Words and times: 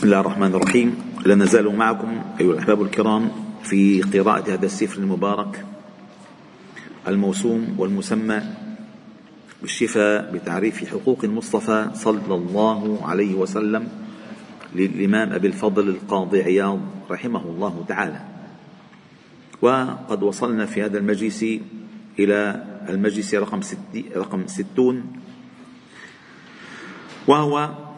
بسم 0.00 0.08
الله 0.08 0.20
الرحمن 0.20 0.54
الرحيم. 0.54 0.88
لا 1.26 1.34
نزال 1.34 1.76
معكم 1.76 2.22
أيها 2.40 2.52
الأحباب 2.52 2.82
الكرام 2.82 3.30
في 3.62 4.02
قراءة 4.02 4.54
هذا 4.54 4.66
السفر 4.66 4.98
المبارك 4.98 5.64
الموسوم 7.08 7.76
والمسمى 7.78 8.42
بالشفاء 9.60 10.32
بتعريف 10.32 10.90
حقوق 10.90 11.20
المصطفى 11.24 11.90
صلى 11.94 12.34
الله 12.34 12.98
عليه 13.04 13.34
وسلم 13.34 13.88
للإمام 14.74 15.32
أبي 15.32 15.46
الفضل 15.48 15.88
القاضي 15.88 16.42
عياض 16.42 16.80
رحمه 17.10 17.44
الله 17.44 17.84
تعالى. 17.88 18.20
وقد 19.62 20.22
وصلنا 20.22 20.66
في 20.66 20.82
هذا 20.82 20.98
المجلس 20.98 21.44
إلى 22.18 22.64
المجلس 22.88 23.34
رقم, 23.34 23.60
رقم 24.16 24.46
ستون 24.46 25.04
وهو 27.28 27.89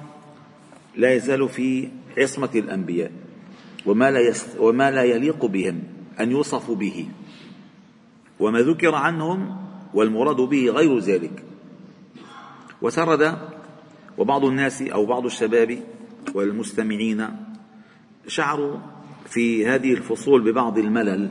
لا 0.97 1.15
يزال 1.15 1.49
في 1.49 1.89
عصمة 2.19 2.51
الأنبياء 2.55 3.11
وما 3.87 4.11
لا, 4.11 4.21
يست 4.21 4.59
وما 4.59 4.91
لا 4.91 5.03
يليق 5.03 5.47
بهم 5.47 5.83
أن 6.21 6.31
يوصفوا 6.31 6.77
به. 6.77 7.07
وما 8.41 8.61
ذكر 8.61 8.95
عنهم 8.95 9.57
والمراد 9.95 10.37
به 10.37 10.69
غير 10.71 10.99
ذلك. 10.99 11.45
وسرد 12.83 13.39
وبعض 14.19 14.45
الناس 14.45 14.83
أو 14.83 15.07
بعض 15.07 15.25
الشباب 15.25 15.79
والمستمعين 16.35 17.29
شعروا 18.27 18.77
في 19.27 19.67
هذه 19.67 19.93
الفصول 19.93 20.53
ببعض 20.53 20.79
الملل 20.79 21.31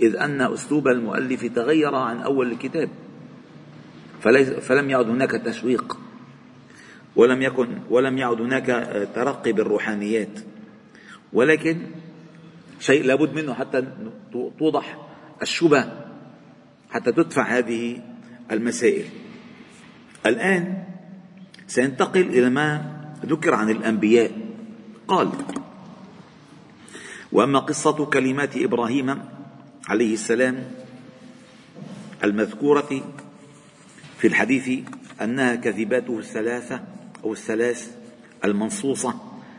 إذ 0.00 0.16
أن 0.16 0.40
أسلوب 0.40 0.88
المؤلف 0.88 1.46
تغير 1.46 1.94
عن 1.94 2.16
أول 2.16 2.52
الكتاب. 2.52 2.88
فلم 4.60 4.90
يعد 4.90 5.08
هناك 5.08 5.30
تشويق. 5.30 6.09
ولم 7.16 7.42
يكن 7.42 7.68
ولم 7.90 8.18
يعد 8.18 8.40
هناك 8.40 8.66
ترقي 9.14 9.52
بالروحانيات. 9.52 10.38
ولكن 11.32 11.78
شيء 12.80 13.04
لابد 13.04 13.34
منه 13.34 13.54
حتى 13.54 13.86
توضح 14.58 14.98
الشبه 15.42 15.92
حتى 16.90 17.12
تدفع 17.12 17.58
هذه 17.58 18.02
المسائل. 18.50 19.04
الآن 20.26 20.84
سينتقل 21.66 22.20
إلى 22.20 22.50
ما 22.50 22.82
ذكر 23.26 23.54
عن 23.54 23.70
الأنبياء. 23.70 24.30
قال 25.08 25.30
وأما 27.32 27.58
قصة 27.58 28.04
كلمات 28.04 28.56
إبراهيم 28.56 29.22
عليه 29.88 30.14
السلام 30.14 30.64
المذكورة 32.24 33.02
في 34.18 34.26
الحديث 34.26 34.84
أنها 35.22 35.54
كذباته 35.54 36.18
الثلاثة 36.18 36.80
أو 37.24 37.32
الثلاث 37.32 37.96
المنصوصة 38.44 39.14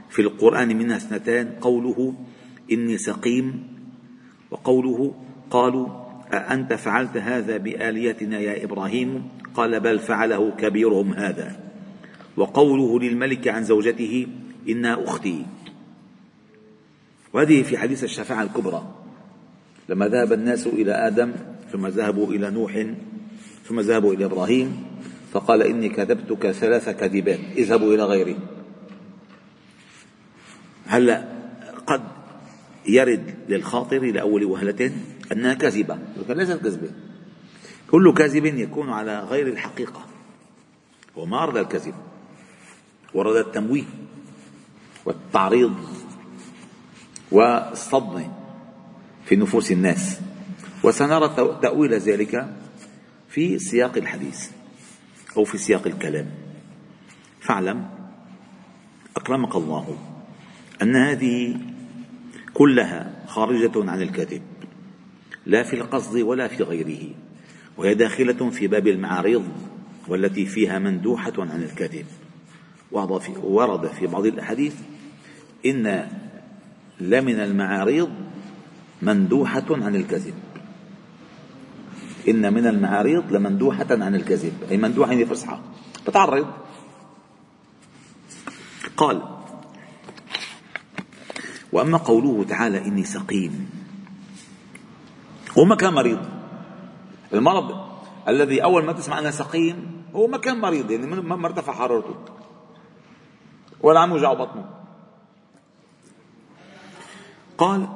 في 0.10 0.22
القرآن 0.22 0.78
منها 0.78 0.98
اثنتان 0.98 1.52
قوله 1.62 2.14
إني 2.72 2.98
سقيم 2.98 3.68
وقوله 4.52 5.14
قالوا 5.50 5.88
أأنت 6.34 6.74
فعلت 6.74 7.18
هذا 7.18 7.58
بآليتنا 7.58 8.40
يا 8.40 8.64
إبراهيم؟ 8.64 9.30
قال 9.56 9.80
بل 9.80 10.00
فعله 10.00 10.52
كبيرهم 10.52 11.14
هذا. 11.14 11.60
وقوله 12.38 13.00
للملك 13.00 13.48
عن 13.48 13.64
زوجته 13.64 14.28
إنها 14.70 15.04
أختي. 15.04 15.46
وهذه 17.34 17.64
في 17.64 17.78
حديث 17.78 18.04
الشفاعة 18.04 18.44
الكبرى. 18.44 19.02
لما 19.90 20.08
ذهب 20.08 20.34
الناس 20.34 20.68
إلى 20.68 21.08
آدم 21.08 21.32
ثم 21.72 21.88
ذهبوا 21.88 22.28
إلى 22.34 22.52
نوح 22.52 22.86
ثم 23.64 23.80
ذهبوا 23.80 24.14
إلى 24.14 24.26
إبراهيم 24.26 24.84
فقال 25.32 25.62
إني 25.62 25.90
كذبتك 25.90 26.52
ثلاث 26.52 26.90
كذبات 26.90 27.40
اذهبوا 27.58 27.94
إلى 27.96 28.04
غيري. 28.04 28.38
هلا 30.86 31.28
قد 31.88 32.02
يرد 32.88 33.36
للخاطر 33.50 34.00
لأول 34.00 34.46
وهلة 34.46 34.92
أنها 35.32 35.54
كذبة 35.54 35.98
لكن 36.18 36.34
ليست 36.34 36.62
كذبة. 36.64 36.90
كل 37.92 38.14
كذب 38.14 38.46
يكون 38.46 38.90
على 38.90 39.20
غير 39.20 39.48
الحقيقة. 39.48 40.06
وما 41.16 41.44
أرد 41.44 41.58
الكذب 41.58 41.94
ورد 43.14 43.36
التمويه 43.36 43.84
والتعريض 45.06 45.76
والصدمة 47.32 48.34
في 49.26 49.36
نفوس 49.36 49.72
الناس. 49.72 50.20
وسنرى 50.84 51.58
تأويل 51.62 51.94
ذلك 51.94 52.56
في 53.30 53.60
سياق 53.60 53.98
الحديث. 53.98 54.61
أو 55.38 55.44
في 55.44 55.58
سياق 55.58 55.88
الكلام. 55.88 56.32
فاعلم 57.40 57.90
أكرمك 59.18 59.56
الله 59.56 59.98
أن 60.82 60.96
هذه 60.96 61.58
كلها 62.54 63.26
خارجة 63.28 63.72
عن 63.76 64.02
الكذب 64.02 64.42
لا 65.46 65.64
في 65.64 65.76
القصد 65.76 66.22
ولا 66.22 66.48
في 66.48 66.64
غيره 66.64 67.10
وهي 67.78 67.94
داخلة 67.94 68.50
في 68.50 68.68
باب 68.68 68.88
المعارض 68.88 69.44
والتي 70.08 70.46
فيها 70.46 70.80
مندوحة 70.80 71.34
عن 71.38 71.64
الكذب. 71.64 72.06
ورد 73.44 73.88
في 73.88 74.08
بعض 74.08 74.26
الأحاديث 74.26 74.76
إن 75.66 76.08
لمن 77.00 77.40
المعاريض 77.40 78.10
مندوحة 79.02 79.66
عن 79.70 79.96
الكذب. 79.96 80.34
إن 82.28 82.54
من 82.54 82.68
المعاريض 82.68 83.32
لمندوحة 83.32 83.88
عن 83.92 84.16
الكذب 84.16 84.54
أي 84.72 84.78
مندوحة 84.78 85.12
يعني 85.12 85.26
فصحى 85.26 85.60
بتعرض 86.08 86.48
قال 88.98 89.22
وأما 91.72 91.98
قوله 91.98 92.44
تعالى 92.44 92.86
إني 92.86 93.04
سقيم. 93.04 93.70
هو 95.58 95.66
ما 95.66 95.76
كان 95.76 95.94
مريض. 95.94 96.20
المرض 97.34 97.92
الذي 98.28 98.64
أول 98.64 98.86
ما 98.86 98.94
تسمع 98.94 99.20
أنه 99.20 99.32
سقيم 99.32 100.04
هو 100.16 100.28
ما 100.28 100.38
كان 100.38 100.60
مريض 100.60 100.92
يعني 100.92 101.06
ما 101.22 101.48
ارتفع 101.48 101.74
حرارته. 101.74 102.16
ولا 103.82 104.00
عم 104.00 104.12
يوجع 104.12 104.34
بطنه. 104.34 104.70
قال 107.58 107.88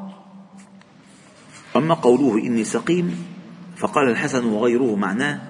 أما 1.76 1.94
قوله 1.94 2.38
إني 2.38 2.64
سقيم 2.64 3.35
فقال 3.76 4.10
الحسن 4.10 4.46
وغيره 4.46 4.96
معناه 4.96 5.42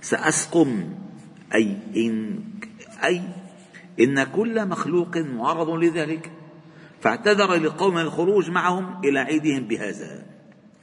سأسقم 0.00 0.94
أي 1.54 1.76
إن 1.96 2.40
أي 3.04 3.22
إن 4.00 4.24
كل 4.24 4.68
مخلوق 4.68 5.16
معرض 5.16 5.70
لذلك. 5.70 6.32
فاعتذر 7.00 7.54
لقوم 7.54 7.98
الخروج 7.98 8.50
معهم 8.50 9.00
إلى 9.04 9.18
عيدهم 9.18 9.62
بهذا. 9.62 10.26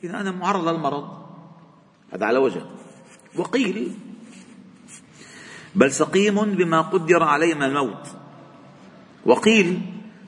إذا 0.04 0.20
أنا 0.20 0.32
معرض 0.32 0.68
للمرض. 0.68 1.24
هذا 2.14 2.26
على 2.26 2.38
وجه. 2.38 2.62
وقيل 3.36 3.92
بل 5.76 5.92
سقيم 5.92 6.56
بما 6.56 6.82
قدر 6.82 7.24
عليه 7.24 7.54
من 7.54 7.64
الموت. 7.64 8.08
وقيل 9.26 9.82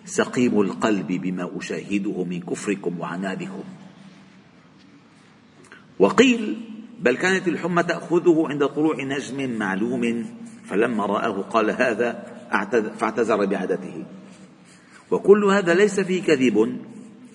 سقيم 0.05 0.61
القلب 0.61 1.07
بما 1.07 1.57
أشاهده 1.57 2.23
من 2.23 2.41
كفركم 2.41 2.99
وعنادكم. 2.99 3.63
وقيل 5.99 6.57
بل 6.99 7.15
كانت 7.17 7.47
الحمى 7.47 7.83
تأخذه 7.83 8.45
عند 8.49 8.65
طلوع 8.65 9.03
نجم 9.03 9.57
معلوم 9.57 10.25
فلما 10.65 11.05
رآه 11.05 11.41
قال 11.41 11.71
هذا 11.71 12.23
فاعتذر 12.97 13.45
بعادته. 13.45 14.03
وكل 15.11 15.45
هذا 15.45 15.73
ليس 15.73 15.99
فيه 15.99 16.23
كذب 16.23 16.77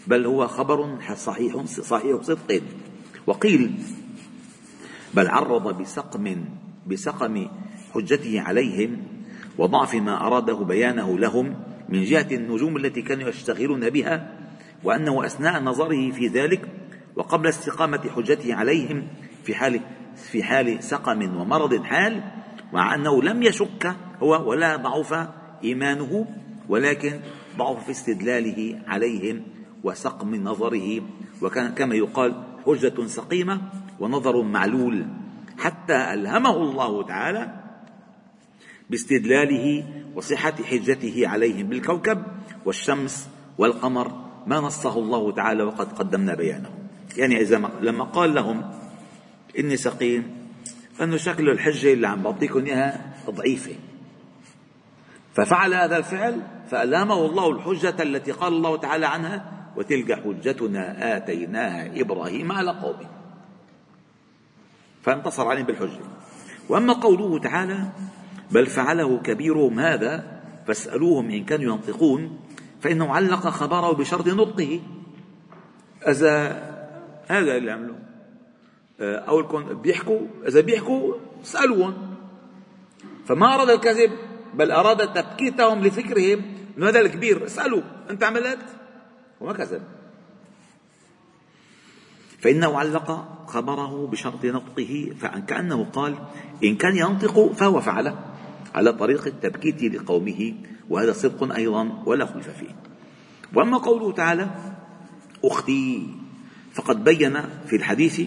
بل 0.07 0.27
هو 0.27 0.47
خبر 0.47 0.99
صحيح 1.15 1.65
صحيح 1.65 2.23
صدق. 2.23 2.63
وقيل 3.27 3.73
بل 5.15 5.29
عرض 5.29 5.81
بسقم 5.83 6.45
بسقم 6.87 7.47
حجته 7.95 8.41
عليهم 8.41 9.03
وضعف 9.59 9.95
ما 9.95 10.27
أراده 10.27 10.55
بيانه 10.55 11.19
لهم 11.19 11.55
من 11.89 12.05
جهة 12.05 12.27
النجوم 12.33 12.77
التي 12.77 13.03
كانوا 13.03 13.29
يشتغلون 13.29 13.91
بها 13.91 14.39
وأنه 14.85 15.27
أثناء 15.27 15.63
نظره 15.63 16.11
في 16.11 16.27
ذلك 16.27 16.69
وقبل 17.21 17.49
استقامة 17.49 18.11
حجته 18.17 18.55
عليهم 18.55 19.07
في 19.45 19.55
حال 19.55 19.81
في 20.17 20.43
حال 20.43 20.85
سقم 20.85 21.37
ومرض 21.37 21.83
حال 21.83 22.23
مع 22.73 22.95
أنه 22.95 23.23
لم 23.23 23.43
يشك 23.43 23.97
هو 24.23 24.51
ولا 24.51 24.77
ضعف 24.77 25.29
إيمانه 25.65 26.27
ولكن 26.69 27.21
ضعف 27.57 27.85
في 27.85 27.91
استدلاله 27.91 28.83
عليهم 28.87 29.43
وسقم 29.85 30.35
نظره. 30.35 31.03
وكان 31.43 31.75
كما 31.75 31.95
يقال 31.95 32.43
حجة 32.67 33.07
سقيمة 33.07 33.61
ونظر 34.01 34.43
معلول. 34.43 35.07
حتى 35.59 36.15
ألهمه 36.15 36.57
الله 36.57 37.03
تعالى 37.03 37.55
باستدلاله 38.91 39.85
وصحة 40.15 40.55
حجته 40.65 41.29
عليهم 41.29 41.67
بالكوكب 41.67 42.23
والشمس 42.65 43.29
والقمر 43.59 44.13
ما 44.47 44.61
نصه 44.61 44.99
الله 44.99 45.33
تعالى 45.33 45.63
وقد 45.63 45.93
قدمنا 45.93 46.35
بيانه. 46.35 46.80
يعني 47.17 47.41
إذا 47.41 47.71
لما 47.81 48.05
قال 48.05 48.35
لهم 48.35 48.73
إني 49.59 49.77
سقيم 49.77 50.41
أنه 51.03 51.17
شكل 51.17 51.49
الحجة 51.49 51.93
اللي 51.93 52.09
عم 52.09 52.23
بعطيكم 52.23 52.65
إياها 52.65 53.15
ضعيفة. 53.31 53.75
ففعل 55.35 55.75
هذا 55.75 55.97
الفعل 55.97 56.43
فألامه 56.71 57.27
الله 57.27 57.51
الحجة 57.51 58.03
التي 58.03 58.33
قال 58.33 58.53
الله 58.53 58.77
تعالى 58.77 59.07
عنها 59.07 59.53
وتلك 59.77 60.13
حجتنا 60.13 61.17
آتيناها 61.17 62.01
إبراهيم 62.01 62.53
على 62.53 62.71
قومه. 62.71 63.09
فانتصر 65.03 65.49
عليهم 65.49 65.67
بالحجة. 65.67 66.01
وأما 66.69 66.93
قوله 66.93 67.39
تعالى 67.39 67.89
بل 68.51 68.67
فعله 68.67 69.19
كبيرهم 69.19 69.81
هذا 69.81 70.41
فاسألوهم 70.67 71.31
إن 71.31 71.45
كانوا 71.45 71.75
ينطقون 71.75 72.41
فإنه 72.81 73.15
علق 73.15 73.49
خبره 73.49 73.93
بشرط 73.93 74.29
نطقه. 74.29 74.81
إذا 76.09 76.70
هذا 77.31 77.57
اللي 77.57 77.71
عمله 77.71 77.99
آه، 79.01 79.17
أو 79.17 79.43
بيحكوا 79.75 80.21
إذا 80.49 80.61
بيحكوا 80.61 81.15
اسألوهم 81.43 82.17
فما 83.27 83.55
أراد 83.55 83.71
الكذب 83.71 84.11
بل 84.55 84.71
أراد 84.71 85.13
تبكيتهم 85.13 85.85
لفكرهم 85.85 86.43
أنه 86.79 86.89
هذا 86.89 87.01
الكبير. 87.01 87.47
اسألوا 87.47 87.83
أنت 88.11 88.25
عملت؟ 88.25 88.59
وما 89.41 89.53
كذب 89.53 89.83
فإنه 92.41 92.79
علق 92.79 93.29
خبره 93.47 94.07
بشرط 94.07 94.45
نطقه 94.45 95.13
فكأنه 95.21 95.85
قال 95.85 96.15
إن 96.65 96.77
كان 96.77 96.97
ينطق 96.97 97.53
فهو 97.53 97.81
فعله 97.81 98.19
على 98.75 98.93
طريق 98.93 99.27
التبكيت 99.27 99.83
لقومه. 99.83 100.55
وهذا 100.89 101.13
صدق 101.13 101.55
أيضا 101.55 102.03
ولا 102.07 102.27
خلف 102.27 102.49
فيه. 102.49 102.77
وأما 103.55 103.79
قوله 103.79 104.13
تعالى 104.13 104.51
أختي 105.45 106.20
فقد 106.73 107.05
بين 107.05 107.43
في 107.67 107.77
الحديث 107.77 108.21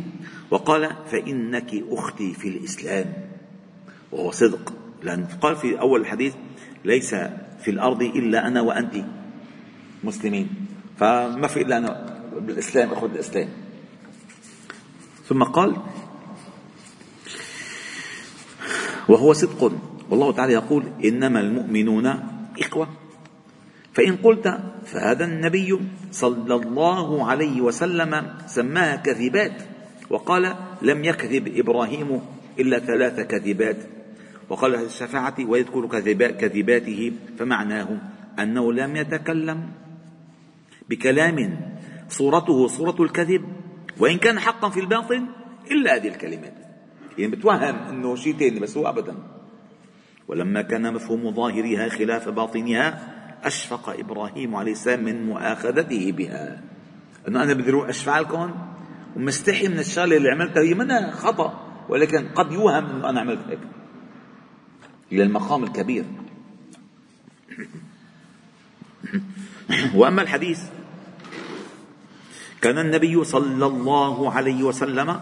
وقال 0.51 0.95
فإنك 1.11 1.71
أختي 1.89 2.33
في 2.33 2.47
الإسلام 2.47 3.13
وهو 4.11 4.31
صدق 4.31 4.73
لأن 5.03 5.25
قال 5.41 5.55
في 5.55 5.79
أول 5.79 6.01
الحديث 6.01 6.33
ليس 6.85 7.15
في 7.63 7.71
الأرض 7.71 8.01
إلا 8.01 8.47
أنا 8.47 8.61
وأنت 8.61 8.95
مسلمين 10.03 10.49
فما 10.99 11.47
في 11.47 11.61
إلا 11.61 11.77
أنا 11.77 12.19
بالإسلام 12.39 12.91
أخذ 12.91 13.11
الإسلام. 13.13 13.49
ثم 15.25 15.43
قال 15.43 15.75
وهو 19.09 19.33
صدق 19.33 19.71
والله 20.09 20.31
تعالى 20.31 20.53
يقول 20.53 20.83
إنما 21.05 21.39
المؤمنون 21.39 22.05
إخوة. 22.59 23.02
فإن 23.93 24.15
قلت 24.15 24.59
فهذا 24.85 25.25
النبي 25.25 25.79
صلى 26.11 26.55
الله 26.55 27.25
عليه 27.25 27.61
وسلم 27.61 28.33
سماها 28.47 28.95
كذبات 28.95 29.61
وقال 30.09 30.55
لم 30.81 31.03
يكذب 31.03 31.57
إبراهيم 31.57 32.21
إلا 32.59 32.79
ثلاث 32.79 33.19
كذبات 33.19 33.77
وقال 34.49 34.75
الشفاعة 34.75 35.35
ويذكر 35.39 35.87
كذباته 36.31 37.11
فمعناه 37.39 37.87
أنه 38.39 38.73
لم 38.73 38.95
يتكلم 38.95 39.69
بكلام 40.89 41.59
صورته 42.09 42.67
صورة 42.67 42.95
الكذب 42.99 43.43
وإن 43.99 44.17
كان 44.17 44.39
حقا 44.39 44.69
في 44.69 44.79
الباطن 44.79 45.25
إلا 45.71 45.95
هذه 45.95 46.07
الكلمات. 46.07 46.53
يعني 47.17 47.31
بتوهم 47.31 47.75
أنه 47.75 48.15
شيء 48.15 48.37
ثاني 48.37 48.59
بس 48.59 48.77
هو 48.77 48.89
أبدا. 48.89 49.15
ولما 50.27 50.61
كان 50.61 50.93
مفهوم 50.93 51.31
ظاهرها 51.31 51.89
خلاف 51.89 52.29
باطنها 52.29 53.12
أشفق 53.43 53.89
إبراهيم 53.89 54.55
عليه 54.55 54.71
السلام 54.71 55.03
من 55.03 55.25
مؤاخذته 55.25 56.11
بها. 56.11 56.61
أنه 57.27 57.43
أنا 57.43 57.53
بدي 57.53 57.69
أروح 57.69 57.89
أشفع 57.89 58.19
لكم؟ 58.19 58.51
ومستحي 59.15 59.67
من 59.67 59.79
الشغلة 59.79 60.17
اللي 60.17 60.29
عملتها 60.29 60.63
هي 60.63 60.73
منها 60.73 61.11
خطأ 61.11 61.63
ولكن 61.89 62.27
قد 62.27 62.51
يوهم 62.51 62.85
أنه 62.85 63.09
أنا 63.09 63.21
عملت 63.21 63.39
هيك. 63.49 63.59
إلى 65.11 65.23
المقام 65.23 65.63
الكبير. 65.63 66.05
وأما 69.95 70.21
الحديث 70.21 70.61
كان 72.61 72.77
النبي 72.77 73.23
صلى 73.23 73.65
الله 73.65 74.31
عليه 74.31 74.63
وسلم 74.63 75.19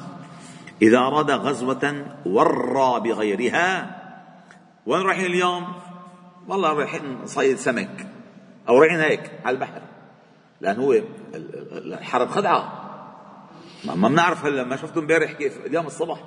إذا 0.81 0.97
أراد 0.97 1.31
غزوة 1.31 2.05
ورى 2.25 2.99
بغيرها. 2.99 3.97
وين 4.85 5.01
رايحين 5.01 5.25
اليوم؟ 5.25 5.67
والله 6.47 6.73
رايحين 6.73 7.17
نصيد 7.23 7.57
سمك. 7.57 8.10
أو 8.69 8.77
رايحين 8.77 8.99
هيك 8.99 9.31
على 9.45 9.55
البحر. 9.55 9.81
لأن 10.61 10.79
هو 10.79 11.01
الحرب 11.73 12.27
خدعة. 12.27 12.77
ما 13.85 14.07
بنعرف 14.07 14.45
هلا 14.45 14.63
ما 14.63 14.75
شفتوا 14.75 15.01
امبارح 15.01 15.31
كيف. 15.31 15.65
اليوم 15.65 15.85
الصبح 15.85 16.23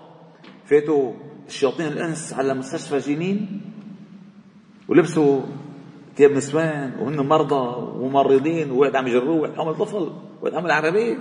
فاتوا 0.67 1.13
الشياطين 1.47 1.87
الإنس 1.87 2.33
على 2.33 2.55
مستشفى 2.55 2.99
جنين 2.99 3.61
ولبسوا 4.89 5.41
ثياب 6.17 6.31
نسوان 6.31 6.95
وهن 6.99 7.21
مرضى 7.21 7.77
وممرضين 7.99 8.71
وواحد 8.71 8.97
عم 8.97 9.07
يجروه 9.07 9.37
وواحد 9.37 9.55
حمل 9.55 9.75
طفل 9.75 10.13
وواحد 10.43 10.57
حمل 10.57 10.71
عربية. 10.71 11.19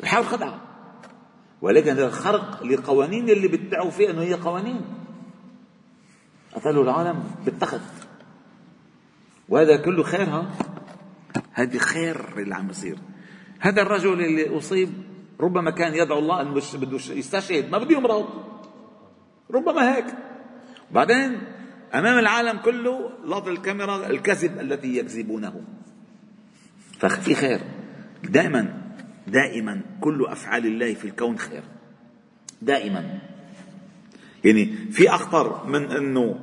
الحرب 0.00 0.24
خدعة. 0.24 0.60
ولكن 1.62 1.90
هذا 1.90 2.06
الخرق 2.06 2.62
لقوانين 2.64 3.30
اللي 3.30 3.48
بيدعوا 3.48 3.90
فيها 3.90 4.10
إنه 4.10 4.22
هي 4.22 4.34
قوانين. 4.34 4.80
قتلوا 6.54 6.84
العالم 6.84 7.24
بالتخت 7.44 7.80
وهذا 9.50 9.76
كله 9.76 10.02
خير 10.02 10.24
ها؟ 10.24 10.50
هذه 11.52 11.78
خير 11.78 12.38
اللي 12.38 12.54
عم 12.54 12.70
يصير 12.70 12.96
هذا 13.60 13.82
الرجل 13.82 14.12
اللي 14.12 14.58
أصيب 14.58 14.88
ربما 15.40 15.70
كان 15.70 15.94
يدعو 15.94 16.18
الله 16.18 16.40
إنه 16.40 16.54
بده 16.74 16.96
يستشهد 16.96 17.70
ما 17.70 17.78
بده 17.78 17.96
يمرض. 17.96 18.28
ربما 19.50 19.96
هيك. 19.96 20.04
بعدين 20.90 21.38
أمام 21.94 22.18
العالم 22.18 22.58
كله 22.58 23.10
لط 23.24 23.48
الكاميرا 23.48 24.06
الكذب 24.06 24.60
الذي 24.60 24.96
يكذبونه. 24.96 25.64
ففي 26.98 27.34
خير. 27.34 27.60
دائما 28.24 28.92
دائما 29.26 29.80
كل 30.00 30.26
أفعال 30.28 30.66
الله 30.66 30.94
في 30.94 31.04
الكون 31.04 31.38
خير. 31.38 31.62
دائما. 32.62 33.18
يعني 34.44 34.66
في 34.66 35.10
أخطر 35.10 35.66
من 35.66 35.90
إنه 35.90 36.38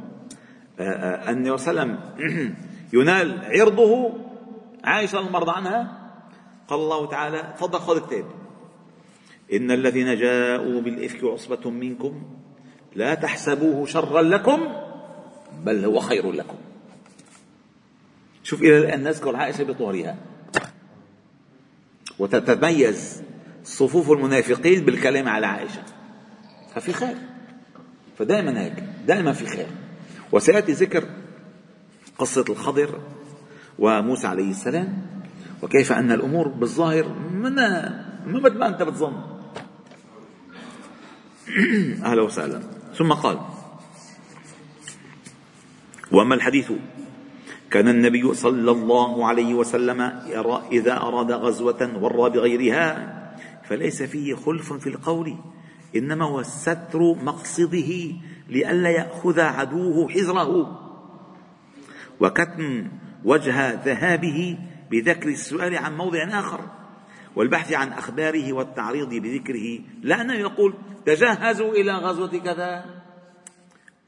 آه، 0.79 0.83
آه، 0.83 1.31
النبي 1.31 1.57
صلى 1.57 1.71
الله 1.71 1.81
عليه 1.81 1.93
وسلم 1.93 2.55
ينال 2.93 3.45
عرضه. 3.45 4.13
عائشة 4.83 5.19
المرضى 5.19 5.51
عنها 5.51 6.09
قال 6.67 6.79
الله 6.79 7.07
تعالى 7.07 7.53
تفضل 7.57 7.79
خذ 7.79 8.07
كتاب 8.07 8.25
إن 9.53 9.71
الذين 9.71 10.15
جاءوا 10.17 10.81
بالإفك 10.81 11.23
عصبة 11.23 11.69
منكم 11.69 12.23
لا 12.95 13.13
تحسبوه 13.13 13.85
شرا 13.85 14.21
لكم 14.21 14.67
بل 15.63 15.85
هو 15.85 15.99
خير 15.99 16.31
لكم. 16.31 16.57
شوف 18.43 18.61
إلى 18.61 18.77
الآن 18.77 19.03
نذكر 19.03 19.35
عائشة 19.35 19.63
بطهرها. 19.63 20.15
وتتميز 22.19 23.23
صفوف 23.63 24.11
المنافقين 24.11 24.85
بالكلام 24.85 25.27
على 25.29 25.47
عائشة. 25.47 25.83
ففي 26.75 26.93
خير. 26.93 27.15
فدائما 28.17 28.61
هيك. 28.61 28.83
دائما 29.07 29.33
في 29.33 29.45
خير. 29.45 29.67
وسيأتي 30.31 30.71
ذكر 30.71 31.03
قصة 32.17 32.45
الخضر 32.49 32.99
وموسى 33.79 34.27
عليه 34.27 34.49
السلام 34.49 35.07
وكيف 35.63 35.91
أن 35.91 36.11
الأمور 36.11 36.47
بالظاهر 36.47 37.09
من 37.33 37.55
ما 37.55 38.05
مثل 38.25 38.57
ما 38.57 38.67
أنت 38.67 38.83
بتظن. 38.83 39.13
أهلا 42.05 42.21
وسهلا. 42.21 42.61
ثم 42.95 43.13
قال 43.13 43.39
واما 46.11 46.35
الحديث؟ 46.35 46.71
كان 47.71 47.87
النبي 47.87 48.33
صلى 48.33 48.71
الله 48.71 49.25
عليه 49.25 49.53
وسلم 49.53 50.21
يرى 50.27 50.63
إذا 50.71 50.97
أراد 50.97 51.31
غزوة 51.31 51.91
ورى 52.01 52.29
بغيرها 52.29 53.13
فليس 53.63 54.03
فيه 54.03 54.35
خلف 54.35 54.73
في 54.73 54.87
القول 54.87 55.35
إنما 55.95 56.25
هو 56.25 56.43
ستر 56.43 56.99
مقصده 57.23 58.11
لئلا 58.49 58.89
يأخذ 58.89 59.39
عدوه 59.39 60.09
حذره. 60.09 60.86
وكتم 62.19 62.87
وجه 63.23 63.73
ذهابه 63.73 64.57
بذكر 64.91 65.29
السؤال 65.29 65.75
عن 65.75 65.97
موضع 65.97 66.39
آخر 66.39 66.59
والبحث 67.35 67.73
عن 67.73 67.93
أخباره 67.93 68.53
والتعريض 68.53 69.09
بذكره. 69.09 69.79
لا 70.01 70.21
انه 70.21 70.33
يقول 70.33 70.73
تجهزوا 71.05 71.71
إلى 71.71 71.91
غزوة 71.91 72.37
كذا 72.37 72.85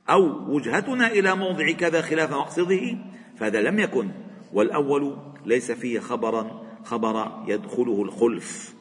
أو 0.09 0.53
وجهتنا 0.55 1.07
إلى 1.07 1.35
موضع 1.35 1.71
كذا 1.71 2.01
خلاف 2.01 2.31
مقصده. 2.31 2.97
فهذا 3.37 3.61
لم 3.61 3.79
يكن. 3.79 4.11
والأول 4.53 5.17
ليس 5.45 5.71
فيه 5.71 5.99
خبرا 5.99 6.61
خبر 6.85 7.43
يدخله 7.47 8.01
الخلف. 8.01 8.73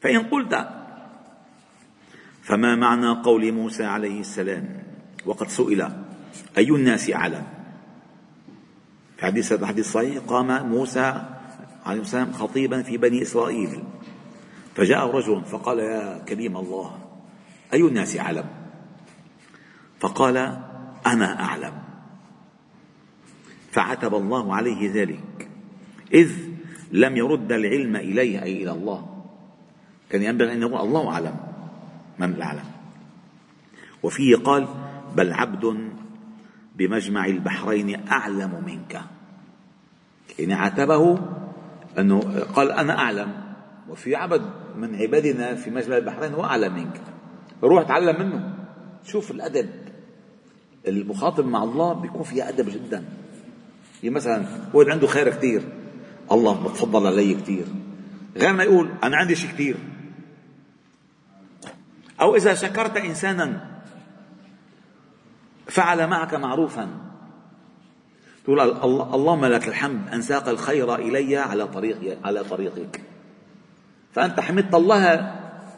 فإن 0.00 0.18
قلت 0.18 0.68
فما 2.42 2.76
معنى 2.76 3.08
قول 3.08 3.52
موسى 3.52 3.84
عليه 3.84 4.20
السلام؟ 4.20 4.82
وقد 5.26 5.48
سئل. 5.48 5.88
أي 6.58 6.68
الناس 6.70 7.10
أعلم؟ 7.10 7.44
في 7.44 7.61
حديث 9.22 9.52
الحديث 9.52 9.86
الصحيح 9.86 10.18
قام 10.18 10.68
موسى 10.68 11.22
عليه 11.86 12.00
السلام 12.00 12.32
خطيبا 12.32 12.82
في 12.82 12.96
بني 12.96 13.22
إسرائيل. 13.22 13.82
فجاء 14.74 15.10
رجل 15.16 15.44
فقال 15.44 15.78
يا 15.78 16.18
كريم 16.18 16.56
الله 16.56 16.98
أي 17.72 17.80
الناس 17.80 18.18
أعلم؟ 18.18 18.44
فقال 20.00 20.36
أنا 21.06 21.42
أعلم. 21.44 21.72
فعتب 23.70 24.14
الله 24.14 24.54
عليه 24.54 24.92
ذلك. 24.92 25.48
إذ 26.14 26.30
لم 26.92 27.16
يرد 27.16 27.52
العلم 27.52 27.96
إليه 27.96 28.42
أي 28.42 28.62
إلى 28.62 28.70
الله. 28.70 29.24
كان 30.10 30.22
ينبغي 30.22 30.52
أن 30.52 30.62
يقول 30.62 30.80
الله 30.80 31.08
أعلم 31.08 31.36
من 32.18 32.28
الأعلم. 32.28 32.64
وفيه 34.02 34.36
قال 34.36 34.68
بل 35.16 35.32
عبد 35.32 35.92
بمجمع 36.76 37.26
البحرين 37.26 38.08
أعلم 38.08 38.64
منك. 38.66 39.00
يعني 40.38 40.54
عاتبه 40.54 41.18
أنه 41.98 42.20
قال 42.54 42.72
أنا 42.72 42.98
أعلم 42.98 43.32
وفي 43.88 44.16
عبد 44.16 44.42
من 44.76 44.94
عبادنا 44.94 45.54
في 45.54 45.70
مجمع 45.70 45.96
البحرين 45.96 46.32
هو 46.32 46.44
أعلم 46.44 46.74
منك. 46.74 47.00
روح 47.62 47.88
تعلم 47.88 48.20
منه. 48.20 48.54
شوف 49.04 49.30
الأدب. 49.30 49.70
المخاطب 50.88 51.46
مع 51.46 51.62
الله 51.62 51.92
بيكون 51.92 52.22
فيها 52.22 52.48
أدب 52.48 52.68
جدا. 52.70 53.04
يعني 54.02 54.14
مثلا 54.14 54.46
هو 54.74 54.82
عنده 54.82 55.06
خير 55.06 55.30
كثير 55.30 55.62
الله 56.32 56.68
بتفضل 56.68 57.06
علي 57.06 57.34
كثير 57.34 57.64
غير 58.36 58.52
ما 58.52 58.62
يقول 58.62 58.90
أنا 59.02 59.16
عندي 59.16 59.34
شيء 59.34 59.50
كثير 59.50 59.76
أو 62.20 62.36
إذا 62.36 62.54
شكرت 62.54 62.96
إنسانا 62.96 63.71
فعل 65.66 66.06
معك 66.06 66.34
معروفا. 66.34 66.88
تقول 68.44 68.60
اللهم 69.14 69.44
لك 69.44 69.68
الحمد 69.68 70.08
أن 70.08 70.22
ساق 70.22 70.48
الخير 70.48 70.94
إلي 70.94 71.36
على 71.36 71.66
طريق 71.66 72.18
على 72.24 72.44
طريقك. 72.44 73.00
فأنت 74.12 74.40
حمدت 74.40 74.74
الله 74.74 75.34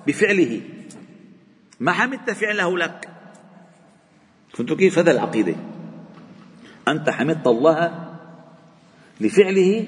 بفعله. 0.07 0.61
ما 1.81 1.93
حمدت 1.93 2.31
فعله 2.31 2.79
لك. 2.79 3.09
فهمتوا 4.55 4.77
كيف 4.77 4.99
هذا 4.99 5.11
العقيدة؟ 5.11 5.55
أنت 6.89 7.11
حمدت 7.11 7.47
الله 7.47 8.09
لفعله 9.21 9.87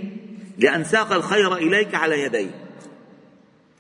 لأن 0.59 0.85
ساق 0.85 1.12
الخير 1.12 1.57
إليك 1.57 1.95
على 1.95 2.23
يديه 2.23 2.50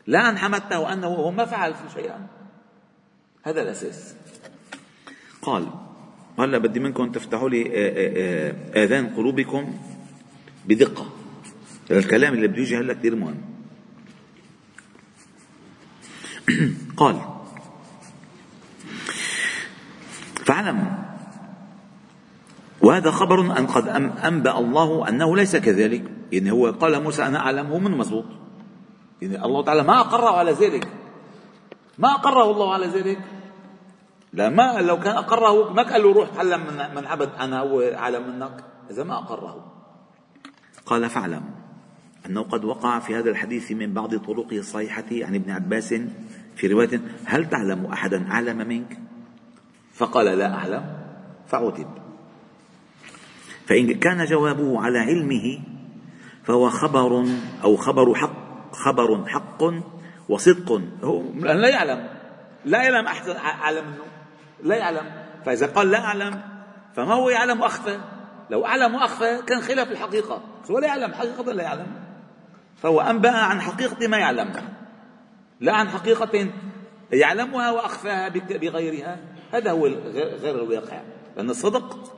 لا 0.06 0.28
أن 0.28 0.38
حمدته 0.38 0.92
أنه 0.92 1.06
هو 1.06 1.30
ما 1.30 1.44
فعل 1.44 1.74
شيئا. 1.94 2.26
هذا 3.42 3.62
الأساس. 3.62 4.14
قال 5.42 5.66
هلا 6.38 6.58
بدي 6.58 6.80
منكم 6.80 7.12
تفتحوا 7.12 7.48
لي 7.48 7.62
آذان 8.84 9.06
قلوبكم 9.16 9.74
بدقة. 10.66 11.06
الكلام 11.90 12.34
اللي 12.34 12.48
بده 12.48 12.62
يجي 12.62 12.78
هلا 12.78 12.94
كثير 12.94 13.16
مهم. 13.16 13.36
قال 16.96 17.20
فاعلم. 20.44 21.06
وهذا 22.80 23.10
خبر 23.10 23.40
أن 23.40 23.66
قد 23.66 23.88
أنبأ 24.24 24.58
الله 24.58 25.08
أنه 25.08 25.36
ليس 25.36 25.56
كذلك. 25.56 26.04
يعني 26.32 26.50
هو 26.50 26.70
قال 26.70 27.02
موسى 27.02 27.22
أنا 27.26 27.38
أعلم 27.38 27.66
هو 27.66 27.78
من 27.78 27.90
مزبوط 27.90 28.24
يعني 29.22 29.44
الله 29.44 29.64
تعالى 29.64 29.82
ما 29.82 30.00
أقره 30.00 30.30
على 30.30 30.52
ذلك. 30.52 30.88
ما 31.98 32.10
أقره 32.10 32.50
الله 32.50 32.74
على 32.74 32.86
ذلك. 32.86 33.18
لا 34.32 34.48
ما 34.48 34.80
لو 34.80 35.00
كان 35.00 35.16
أقره 35.16 35.72
ما 35.72 35.82
قال 35.82 36.02
له 36.02 36.12
روح 36.12 36.28
تعلم 36.28 36.60
من, 36.60 36.94
من 36.94 37.06
عبد 37.06 37.30
أنا 37.40 37.60
هو 37.60 37.80
أعلم 37.80 38.30
منك 38.30 38.64
إذا 38.90 39.04
ما 39.04 39.18
أقره. 39.18 39.72
قال 40.86 41.10
فاعلم 41.10 41.42
أنه 42.26 42.42
قد 42.42 42.64
وقع 42.64 42.98
في 42.98 43.16
هذا 43.16 43.30
الحديث 43.30 43.72
من 43.72 43.94
بعض 43.94 44.16
طرقه 44.16 44.58
الصحيحة 44.58 45.04
عن 45.10 45.34
ابن 45.34 45.50
عباس 45.50 45.94
في 46.56 46.66
رواية 46.66 47.00
هل 47.24 47.50
تعلم 47.50 47.86
أحدا 47.86 48.30
أعلم 48.30 48.68
منك؟ 48.68 48.98
فقال 49.94 50.38
لا 50.38 50.54
أعلم 50.54 50.96
فعتب. 51.46 51.86
فإن 53.66 53.94
كان 53.94 54.24
جوابه 54.24 54.80
على 54.80 54.98
علمه 54.98 55.58
فهو 56.44 56.70
خبر 56.70 57.26
أو 57.64 57.76
خبر 57.76 58.14
حق 58.14 58.72
خبر 58.72 59.26
حق 59.26 59.62
وصدق. 60.28 60.82
هو 61.02 61.22
لا 61.34 61.68
يعلم 61.68 62.08
لا 62.64 62.82
يعلم 62.82 63.06
أحد 63.06 63.28
أعلم 63.28 63.84
منه. 63.84 64.15
لا 64.62 64.76
يعلم. 64.76 65.06
فإذا 65.44 65.66
قال 65.66 65.90
لا 65.90 66.04
أعلم 66.04 66.42
فما 66.94 67.14
هو 67.14 67.28
يعلم 67.28 67.60
وأخفى 67.60 67.98
لو 68.50 68.66
أعلم 68.66 68.94
وأخفى 68.94 69.42
كان 69.46 69.60
خلاف 69.60 69.90
الحقيقة. 69.90 70.42
هو 70.70 70.78
لا 70.78 70.86
يعلم 70.86 71.14
حقيقة 71.14 71.52
لا 71.52 71.62
يعلم. 71.62 71.86
فهو 72.76 73.00
أنبأ 73.00 73.30
عن 73.30 73.60
حقيقة 73.60 74.08
ما 74.08 74.16
يعلم 74.16 74.52
لا 75.60 75.72
عن 75.72 75.88
حقيقة 75.88 76.50
يعلمها 77.12 77.70
وأخفاها 77.70 78.28
بغيرها. 78.28 79.18
هذا 79.52 79.70
هو 79.70 79.86
غير 79.86 80.62
الواقع. 80.62 81.00
لأن 81.36 81.50
الصدق 81.50 82.12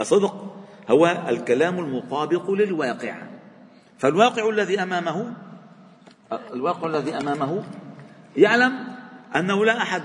الصدق 0.00 0.56
هو 0.90 1.24
الكلام 1.28 1.78
المطابق 1.78 2.50
للواقع. 2.50 3.14
فالواقع 3.98 4.48
الذي 4.48 4.82
أمامه 4.82 5.32
الواقع 6.52 6.86
الذي 6.86 7.16
أمامه 7.16 7.64
يعلم 8.36 8.96
أنه 9.36 9.64
لا 9.64 9.82
أحد 9.82 10.02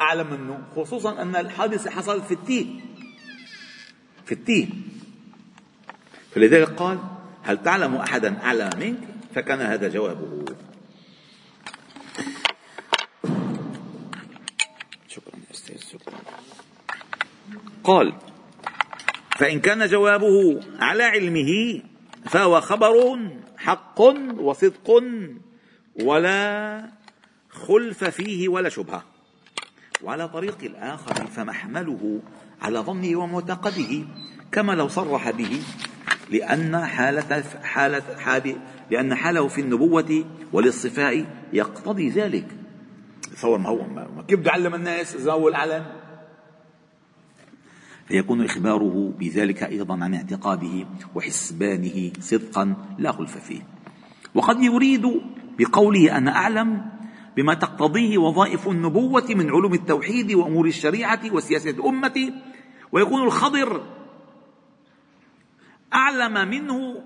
أعلم 0.00 0.26
منه 0.26 0.62
خصوصا 0.76 1.22
أن 1.22 1.36
الحادثة 1.36 1.90
حصلت 1.90 2.24
في 2.24 2.34
التيه 2.34 2.66
في 4.26 4.32
التيه 4.32 4.66
فلذلك 6.34 6.68
قال 6.68 6.98
هل 7.42 7.62
تعلم 7.62 7.94
أحدا 7.94 8.42
أعلم 8.42 8.70
منك؟ 8.78 8.98
فكان 9.34 9.60
هذا 9.60 9.88
جوابه. 9.88 10.44
شكرا 15.08 15.34
أستاذ 15.50 15.78
شكرا. 15.92 16.18
قال 17.84 18.12
فإن 19.38 19.60
كان 19.60 19.86
جوابه 19.86 20.60
على 20.80 21.02
علمه 21.02 21.82
فهو 22.24 22.60
خبر 22.60 23.18
حق 23.56 24.00
وصدق 24.40 25.02
ولا 26.02 26.90
خلف 27.50 28.04
فيه 28.04 28.48
ولا 28.48 28.68
شبهة. 28.68 29.11
وعلى 30.02 30.28
طريق 30.28 30.58
الآخر 30.62 31.26
فمحمله 31.26 32.20
على 32.62 32.78
ظنه 32.78 33.16
ومعتقده 33.16 34.04
كما 34.52 34.72
لو 34.72 34.88
صرح 34.88 35.30
به 35.30 35.62
لأن 36.30 36.86
حالة 36.86 37.44
حالة 37.62 38.16
حالة 38.18 38.56
لأن 38.90 39.14
حاله 39.14 39.48
في 39.48 39.60
النبوة 39.60 40.24
والاصطفاء 40.52 41.26
يقتضي 41.52 42.08
ذلك. 42.08 42.46
تصور 43.36 43.58
ما 43.58 43.68
هو 43.68 43.86
ما 43.86 44.24
كيف 44.28 44.40
بده 44.40 44.50
يعلم 44.50 44.74
الناس؟ 44.74 45.14
إذا 45.14 45.32
هو 45.32 45.48
العلم 45.48 45.86
فيكون 48.08 48.44
إخباره 48.44 49.12
بذلك 49.18 49.62
أيضا 49.62 50.04
عن 50.04 50.14
اعتقاده 50.14 50.86
وحسبانه 51.14 52.12
صدقا 52.20 52.74
لا 52.98 53.12
خلف 53.12 53.38
فيه. 53.38 53.62
وقد 54.34 54.62
يريد 54.62 55.06
بقوله 55.58 56.16
أنا 56.16 56.36
أعلم 56.36 56.82
بما 57.36 57.54
تقتضيه 57.54 58.18
وظائف 58.18 58.68
النبوة 58.68 59.26
من 59.30 59.50
علوم 59.50 59.74
التوحيد 59.74 60.32
وأمور 60.32 60.66
الشريعة 60.66 61.20
وسياسة 61.32 61.70
الأمة 61.70 62.32
ويكون 62.92 63.22
الخضر 63.22 63.82
أعلم 65.94 66.48
منه 66.48 67.04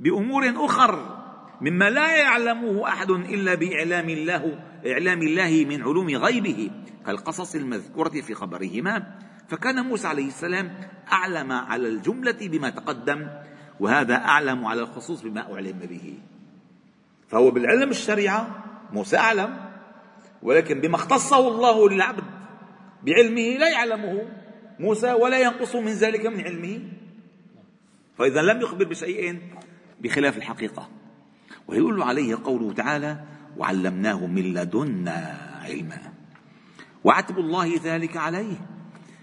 بأمور 0.00 0.52
أخر 0.56 1.16
مما 1.60 1.90
لا 1.90 2.16
يعلمه 2.16 2.88
أحد 2.88 3.10
إلا 3.10 3.54
بإعلام 3.54 4.08
الله 4.08 4.58
إعلام 4.86 5.22
الله 5.22 5.66
من 5.68 5.82
علوم 5.82 6.08
غيبه 6.10 6.70
كالقصص 7.06 7.54
المذكورة 7.54 8.20
في 8.20 8.34
خبرهما. 8.34 9.18
فكان 9.48 9.84
موسى 9.86 10.08
عليه 10.08 10.26
السلام 10.26 10.74
أعلم 11.12 11.52
على 11.52 11.88
الجملة 11.88 12.38
بما 12.40 12.70
تقدم 12.70 13.28
وهذا 13.80 14.14
أعلم 14.14 14.66
على 14.66 14.82
الخصوص 14.82 15.22
بما 15.22 15.52
أعلم 15.52 15.78
به. 15.78 16.18
فهو 17.28 17.50
بالعلم 17.50 17.90
الشريعة 17.90 18.64
موسى 18.92 19.16
أعلم 19.16 19.56
ولكن 20.42 20.80
بما 20.80 20.96
اختصه 20.96 21.48
الله 21.48 21.88
للعبد 21.88 22.24
بعلمه 23.02 23.56
لا 23.58 23.68
يعلمه 23.68 24.22
موسى 24.80 25.12
ولا 25.12 25.38
ينقص 25.38 25.76
من 25.76 25.92
ذلك 25.92 26.26
من 26.26 26.40
علمه. 26.40 26.80
فإذا 28.18 28.42
لم 28.42 28.60
يخبر 28.60 28.84
بشيء 28.84 29.40
بخلاف 30.00 30.36
الحقيقة. 30.36 30.88
ويقول 31.68 32.02
عليه 32.02 32.38
قوله 32.44 32.72
تعالى 32.72 33.20
وعلمناه 33.56 34.26
من 34.26 34.54
لدنا 34.54 35.38
علما 35.64 36.12
وعتب 37.04 37.38
الله 37.38 37.80
ذلك 37.84 38.16
عليه. 38.16 38.56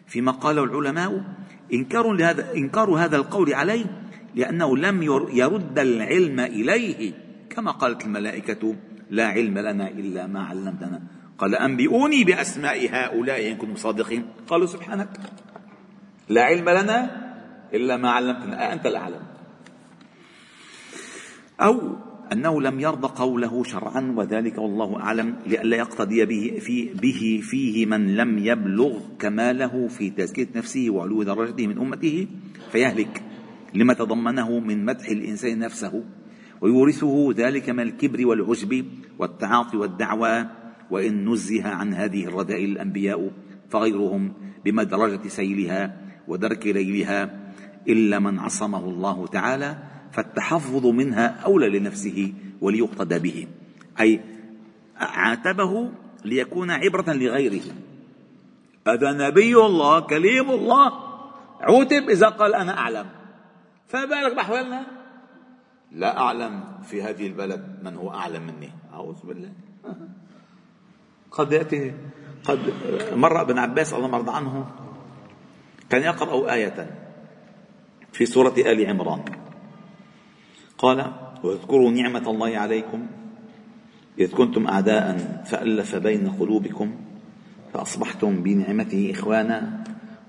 فيما 0.07 0.31
قاله 0.31 0.63
العلماء 0.63 1.23
إنكار 1.73 2.11
لهذا 2.11 2.53
إنكار 2.53 2.89
هذا 2.89 3.17
القول 3.17 3.53
عليه 3.53 3.85
لأنه 4.35 4.77
لم 4.77 5.03
يرد 5.31 5.79
العلم 5.79 6.39
إليه 6.39 7.13
كما 7.49 7.71
قالت 7.71 8.05
الملائكة 8.05 8.75
لا 9.13 9.27
علم 9.37 9.53
لنا 9.53 9.93
إلا 9.93 10.27
ما 10.27 10.41
علمتنا. 10.49 11.01
قال 11.37 11.55
أنبئوني 11.55 12.23
بأسماء 12.23 12.89
هؤلاء 12.89 13.51
إن 13.51 13.55
كنتم 13.61 13.75
صادقين. 13.75 14.25
قالوا 14.49 14.65
سبحانك. 14.65 15.09
لا 16.29 16.43
علم 16.49 16.69
لنا 16.69 16.99
إلا 17.73 17.97
ما 17.97 18.09
علمتنا. 18.09 18.73
أنت 18.73 18.85
الأعلم. 18.85 19.21
أو 21.61 21.95
أنه 22.31 22.61
لم 22.61 22.79
يرضى 22.79 23.07
قوله 23.07 23.63
شرعا 23.63 24.13
وذلك 24.17 24.57
والله 24.57 24.99
أعلم 24.99 25.35
لئلا 25.45 25.77
يقتدي 25.77 26.25
به, 26.25 26.59
في 26.59 26.93
به 26.93 27.41
فيه 27.43 27.85
من 27.85 28.15
لم 28.15 28.37
يبلغ 28.37 28.99
كماله 29.19 29.87
في 29.87 30.09
تزكية 30.09 30.47
نفسه 30.55 30.89
وعلو 30.89 31.23
درجته 31.23 31.67
من 31.67 31.77
أمته 31.77 32.27
فيهلك. 32.71 33.23
لما 33.73 33.93
تضمنه 33.93 34.59
من 34.59 34.85
مدح 34.85 35.09
الإنسان 35.09 35.59
نفسه. 35.59 36.03
ويورثه 36.63 37.33
ذلك 37.35 37.69
من 37.69 37.79
الكبر 37.79 38.27
والعجب 38.27 38.85
والتعاطي 39.19 39.77
والدعوى 39.77 40.45
وإن 40.91 41.29
نزه 41.29 41.67
عن 41.67 41.93
هذه 41.93 42.25
الرذائل 42.25 42.69
الأنبياء 42.71 43.31
فغيرهم 43.69 44.33
بمدرجة 44.65 45.27
سيلها 45.27 45.97
ودرك 46.27 46.67
ليلها 46.67 47.39
إلا 47.87 48.19
من 48.19 48.39
عصمه 48.39 48.89
الله 48.89 49.27
تعالى 49.27 49.77
فالتحفظ 50.11 50.85
منها 50.85 51.27
أولى 51.27 51.79
لنفسه 51.79 52.33
وليقتدى 52.61 53.19
به. 53.19 53.47
أي 53.99 54.19
عاتبه 54.97 55.91
ليكون 56.25 56.71
عبرة 56.71 57.13
لغيره. 57.13 57.61
هذا 58.87 59.11
نبي 59.11 59.55
الله 59.55 59.99
كليم 59.99 60.51
الله 60.51 60.91
عوتب 61.61 62.09
إذا 62.09 62.27
قال 62.27 62.55
أنا 62.55 62.77
أعلم. 62.77 63.05
فما 63.87 64.05
بالك 64.05 64.35
بأحوالنا 64.35 65.02
لا 65.93 66.17
أعلم 66.17 66.63
في 66.83 67.03
هذه 67.03 67.27
البلد 67.27 67.79
من 67.83 67.95
هو 67.95 68.13
أعلم 68.13 68.43
مني. 68.43 68.69
أعوذ 68.93 69.19
بالله. 69.23 69.51
قد 71.31 71.51
يأتي 71.51 71.93
قد 72.43 72.59
مر 73.13 73.41
ابن 73.41 73.57
عباس 73.57 73.93
الله 73.93 74.07
مرضى 74.07 74.31
عنه 74.31 74.65
كان 75.89 76.01
يقرأ 76.01 76.53
آية 76.53 76.77
في 78.11 78.25
سورة 78.25 78.53
آل 78.57 78.85
عمران. 78.89 79.21
قال 80.77 81.13
واذكروا 81.43 81.91
نعمة 81.91 82.29
الله 82.29 82.57
عليكم 82.57 83.07
إذ 84.19 84.31
كنتم 84.31 84.67
أعداء 84.67 85.17
فألف 85.45 85.95
بين 85.95 86.29
قلوبكم 86.29 86.95
فأصبحتم 87.73 88.43
بنعمته 88.43 89.11
إخوانا 89.11 89.83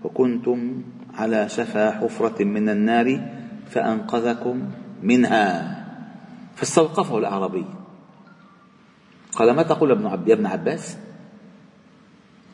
وكنتم 0.04 0.82
على 1.14 1.48
شفا 1.48 1.90
حفرة 1.90 2.44
من 2.44 2.68
النار 2.68 3.08
فأنقذكم 3.70 4.70
منها 5.04 5.84
فاستوقفه 6.56 7.18
الأعرابي. 7.18 7.66
قال 9.32 9.50
ما 9.50 9.62
تقول 9.62 9.90
ابن 9.90 10.06
عب... 10.06 10.28
يا 10.28 10.34
ابن 10.34 10.46
عباس؟ 10.46 10.96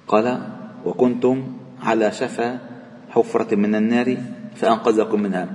قال 0.08 0.26
وكنتم 0.84 1.56
على 1.82 2.12
شفا 2.12 2.58
حفرة 3.10 3.54
من 3.54 3.74
النار 3.74 4.16
فأنقذكم 4.56 5.20
منها. 5.22 5.48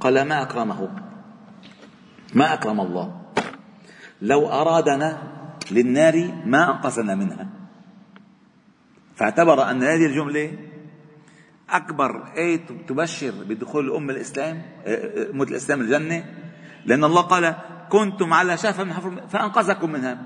قال 0.00 0.22
ما 0.22 0.42
أكرمه؟ 0.42 0.90
ما 2.34 2.54
أكرم 2.54 2.80
الله. 2.80 3.20
لو 4.22 4.48
أرادنا 4.48 5.18
للنار 5.70 6.42
ما 6.46 6.70
أنقذنا 6.70 7.14
منها. 7.14 7.48
فاعتبر 9.16 9.70
أن 9.70 9.82
هذه 9.82 10.06
الجملة 10.06 10.58
أكبر 11.70 12.32
آية 12.36 12.66
تبشر 12.88 13.32
بدخول 13.48 13.86
الأمة 13.86 14.12
الإسلام 14.12 14.62
أمة 15.32 15.44
الإسلام 15.44 15.80
الجنة. 15.80 16.24
لأن 16.86 17.04
الله 17.04 17.22
قال 17.22 17.54
كنتم 17.88 18.32
على 18.32 18.56
شفا 18.56 18.82
من 18.84 18.92
حفر 18.92 19.22
فأنقذكم 19.28 19.92
منها. 19.92 20.18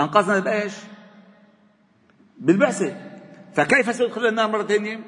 أنقذنا 0.00 0.38
بإيش؟ 0.38 0.72
بالبعثة 2.38 2.96
فكيف 3.54 3.94
سيدخل 3.94 4.26
النار 4.26 4.50
مرة 4.50 4.62
ثانية؟ 4.62 5.00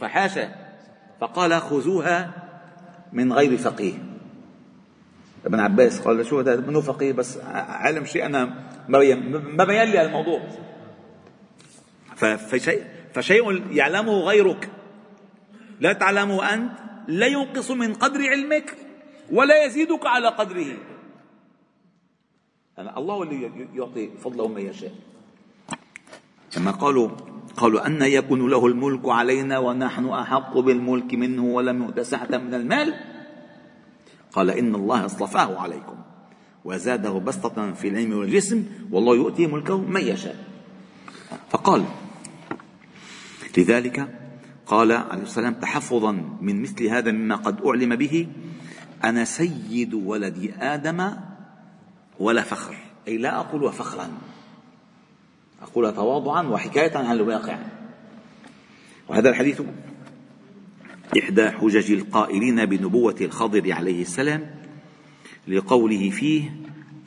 فحاشا. 0.00 0.54
فقال 1.20 1.52
خذوها 1.52 2.30
من 3.12 3.32
غير 3.32 3.56
فقيه. 3.56 3.94
ابن 5.46 5.60
عباس 5.60 6.00
قال 6.00 6.26
شو 6.26 6.40
هذا؟ 6.40 6.56
منه 6.56 6.80
فقيه؟ 6.80 7.12
بس 7.12 7.38
علم 7.68 8.04
شيء 8.04 8.26
أنا 8.26 8.44
ما 8.88 9.64
بين 9.64 9.82
لي 9.82 10.02
الموضوع. 10.02 10.40
فشيء, 12.16 12.84
فشيء 13.14 13.62
يعلمه 13.70 14.12
غيرك. 14.12 14.70
لا 15.80 15.92
تعلمه 15.92 16.54
أنت. 16.54 16.72
لا 17.08 17.26
ينقص 17.26 17.70
من 17.70 17.94
قدر 17.94 18.20
علمك. 18.30 18.76
ولا 19.32 19.64
يزيدك 19.64 20.06
على 20.06 20.28
قدره. 20.28 20.76
أنا 22.78 22.98
الله 22.98 23.22
اللي 23.22 23.50
يعطي 23.74 24.10
فضله 24.18 24.48
من 24.48 24.60
يشاء. 24.60 24.92
كما 26.52 26.70
قالوا 26.70 27.08
قالوا 27.56 27.86
أن 27.86 28.02
يكون 28.02 28.50
له 28.50 28.66
الملك 28.66 29.08
علينا 29.08 29.58
ونحن 29.58 30.08
أحق 30.08 30.58
بالملك 30.58 31.14
منه 31.14 31.44
ولم 31.44 31.82
يؤت 31.82 32.00
سعة 32.00 32.38
من 32.38 32.54
المال؟ 32.54 32.94
قال 34.32 34.50
إن 34.50 34.74
الله 34.74 35.06
اصطفاه 35.06 35.58
عليكم 35.58 35.96
وزاده 36.64 37.12
بسطة 37.12 37.72
في 37.72 37.88
العلم 37.88 38.18
والجسم 38.18 38.64
والله 38.90 39.14
يؤتي 39.14 39.46
ملكه 39.46 39.78
من 39.78 40.00
يشاء. 40.00 40.36
فقال 41.50 41.84
لذلك 43.58 44.08
قال 44.66 44.92
عليه 44.92 45.22
السلام 45.22 45.54
تحفظا 45.54 46.12
من 46.40 46.62
مثل 46.62 46.86
هذا 46.86 47.10
مما 47.12 47.36
قد 47.36 47.66
أعلم 47.66 47.96
به 47.96 48.26
أنا 49.04 49.24
سيد 49.24 49.94
ولد 49.94 50.54
آدم 50.58 51.10
ولا 52.18 52.42
فخر. 52.42 52.76
أي 53.08 53.18
لا 53.18 53.36
أقول 53.40 53.72
فخرا. 53.72 54.10
أقول 55.62 55.94
تواضعا 55.94 56.42
وحكاية 56.42 56.96
عن 56.96 57.12
الواقع. 57.12 57.58
وهذا 59.08 59.30
الحديث 59.30 59.62
إحدى 61.18 61.50
حجج 61.50 61.92
القائلين 61.92 62.64
بنبوة 62.64 63.16
الخضر 63.20 63.72
عليه 63.72 64.02
السلام 64.02 64.50
لقوله 65.48 66.10
فيه 66.10 66.56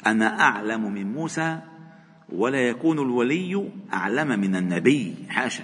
أنا 0.08 0.40
أعلم 0.40 0.92
من 0.92 1.14
موسى 1.14 1.60
ولا 2.30 2.60
يكون 2.60 3.00
الولي 3.00 3.70
أعلم 3.94 4.40
من 4.40 4.56
النبي. 4.56 5.16
حاشا. 5.30 5.64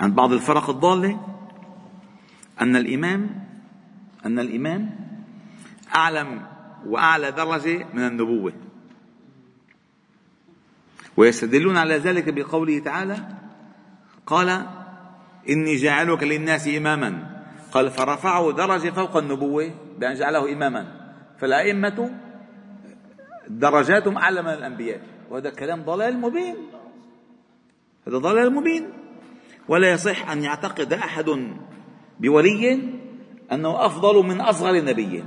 عند 0.00 0.14
بعض 0.14 0.32
الفرق 0.32 0.70
الضالة 0.70 1.20
أن 2.60 2.76
الإمام 2.76 3.44
أن 4.26 4.38
الإمام 4.38 4.90
أعلم 5.94 6.42
وأعلى 6.86 7.30
درجة 7.30 7.86
من 7.94 8.06
النبوة. 8.06 8.52
ويستدلون 11.16 11.76
على 11.76 11.96
ذلك 11.96 12.34
بقوله 12.34 12.78
تعالى 12.78 13.28
قال 14.26 14.66
إني 15.48 15.76
جاعلك 15.76 16.22
للناس 16.22 16.68
إماما. 16.68 17.42
قال 17.72 17.90
فرفعه 17.90 18.52
درجة 18.52 18.90
فوق 18.90 19.16
النبوة 19.16 19.74
بأن 19.98 20.14
جعله 20.14 20.52
إماما. 20.52 21.12
فالأئمة 21.38 22.20
درجاتهم 23.48 24.18
أعلى 24.18 24.42
من 24.42 24.48
الأنبياء. 24.48 25.00
وهذا 25.30 25.50
كلام 25.50 25.82
ضلال 25.82 26.20
مبين. 26.20 26.56
هذا 28.08 28.18
ضلال 28.18 28.54
مبين. 28.54 28.88
ولا 29.68 29.92
يصح 29.92 30.30
أن 30.30 30.42
يعتقد 30.42 30.92
أحد 30.92 31.56
بولي 32.20 32.97
أنه 33.52 33.86
أفضل 33.86 34.26
من 34.26 34.40
أصغر 34.40 34.84
نبي. 34.84 35.24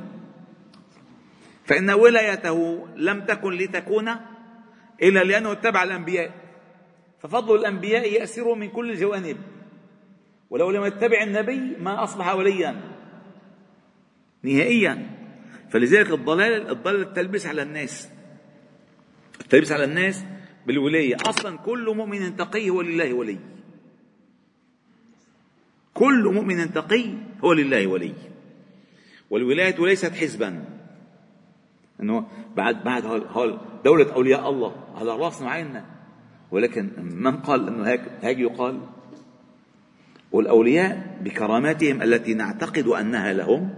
فإن 1.66 1.90
ولايته 1.90 2.88
لم 2.96 3.26
تكن 3.26 3.54
لتكون 3.54 4.10
إلا 5.04 5.24
لأنه 5.24 5.52
اتبع 5.52 5.84
الأنبياء. 5.84 6.32
ففضل 7.20 7.56
الأنبياء 7.56 8.14
يأسر 8.14 8.56
من 8.56 8.70
كل 8.70 8.92
الجوانب. 8.92 9.38
ولو 10.50 10.72
لم 10.72 10.86
يتبع 10.86 11.24
النبي 11.24 11.78
ما 11.80 12.04
أصبح 12.04 12.36
وليا. 12.36 12.82
نهائيا. 14.44 15.10
فلذلك 15.70 16.12
الضلال 16.12 16.70
الضلال 16.70 17.02
التلبس 17.02 17.46
على 17.46 17.62
الناس. 17.62 18.10
التلبس 19.42 19.72
على 19.72 19.84
الناس 19.84 20.26
بالولاية. 20.68 21.16
أصلا 21.16 21.58
كل 21.58 21.96
مؤمن 21.96 22.36
تقي 22.36 22.70
هو 22.70 22.82
لله 22.82 23.14
ولي. 23.14 23.40
كل 25.94 26.24
مؤمن 26.34 26.74
تقي 26.74 27.14
هو 27.44 27.54
لله 27.54 27.88
ولي. 27.88 28.14
والولاية 29.30 29.76
ليست 29.80 30.14
حزبا. 30.14 30.66
إنه 32.02 32.28
بعد 32.56 32.84
بعد 32.84 33.06
هول 33.06 33.58
دولة 33.86 34.14
أولياء 34.14 34.50
الله 34.50 34.76
على 34.96 35.16
راسنا 35.16 35.48
وعيننا 35.48 35.86
ولكن 36.52 36.90
من 36.98 37.38
قال 37.38 37.68
إنه 37.68 37.84
هيك 37.84 38.02
هيك 38.22 38.40
يقال؟ 38.40 38.80
والأولياء 40.32 41.18
بكراماتهم 41.22 42.02
التي 42.02 42.34
نعتقد 42.34 42.88
أنها 42.88 43.34
لهم 43.34 43.70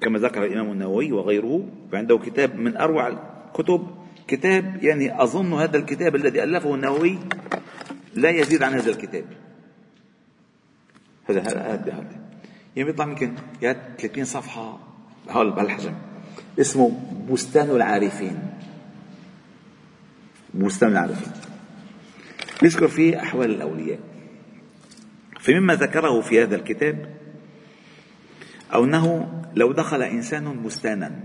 كما 0.00 0.18
ذكر 0.18 0.44
الإمام 0.44 0.72
النووي 0.72 1.12
وغيره 1.12 1.68
فعنده 1.92 2.18
كتاب 2.18 2.54
من 2.54 2.76
أروع 2.76 3.08
الكتب 3.08 3.86
كتاب 4.28 4.84
يعني 4.84 5.22
أظن 5.22 5.52
هذا 5.52 5.76
الكتاب 5.76 6.16
الذي 6.16 6.42
ألفه 6.42 6.74
النووي 6.74 7.18
لا 8.14 8.30
يزيد 8.30 8.62
عن 8.62 8.72
هذا 8.72 8.90
الكتاب. 8.90 9.24
هذا 11.24 11.40
هذا 11.40 11.92
هذا. 11.92 12.25
يعني 12.76 12.90
بيطلع 12.90 13.08
يمكن 13.08 13.34
يا 13.62 13.96
30 13.98 14.24
صفحة 14.24 14.78
بهالحجم 15.26 15.94
اسمه 16.60 17.00
بستان 17.30 17.70
العارفين. 17.70 18.38
بستان 20.54 20.92
العارفين. 20.92 21.32
يذكر 22.62 22.88
فيه 22.88 23.22
أحوال 23.22 23.50
الأولياء. 23.50 23.98
فمما 25.40 25.74
ذكره 25.74 26.20
في 26.20 26.42
هذا 26.42 26.56
الكتاب 26.56 27.16
أو 28.74 28.84
أنه 28.84 29.32
لو 29.54 29.72
دخل 29.72 30.02
إنسان 30.02 30.62
بستانا 30.62 31.20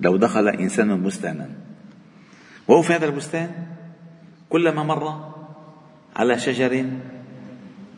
لو 0.00 0.16
دخل 0.16 0.48
إنسان 0.48 1.02
بستانا 1.02 1.50
وهو 2.68 2.82
في 2.82 2.92
هذا 2.92 3.06
البستان 3.06 3.66
كلما 4.50 4.82
مر 4.82 5.32
على 6.16 6.38
شجر 6.38 6.86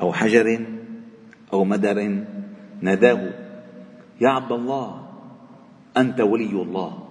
أو 0.01 0.13
حجر 0.13 0.74
أو 1.55 1.65
مدر 1.65 2.25
ناداه. 2.81 3.31
يا 4.21 4.29
عبد 4.29 4.53
الله 4.53 5.09
أنت 5.97 6.21
ولي 6.21 6.51
الله. 6.51 7.09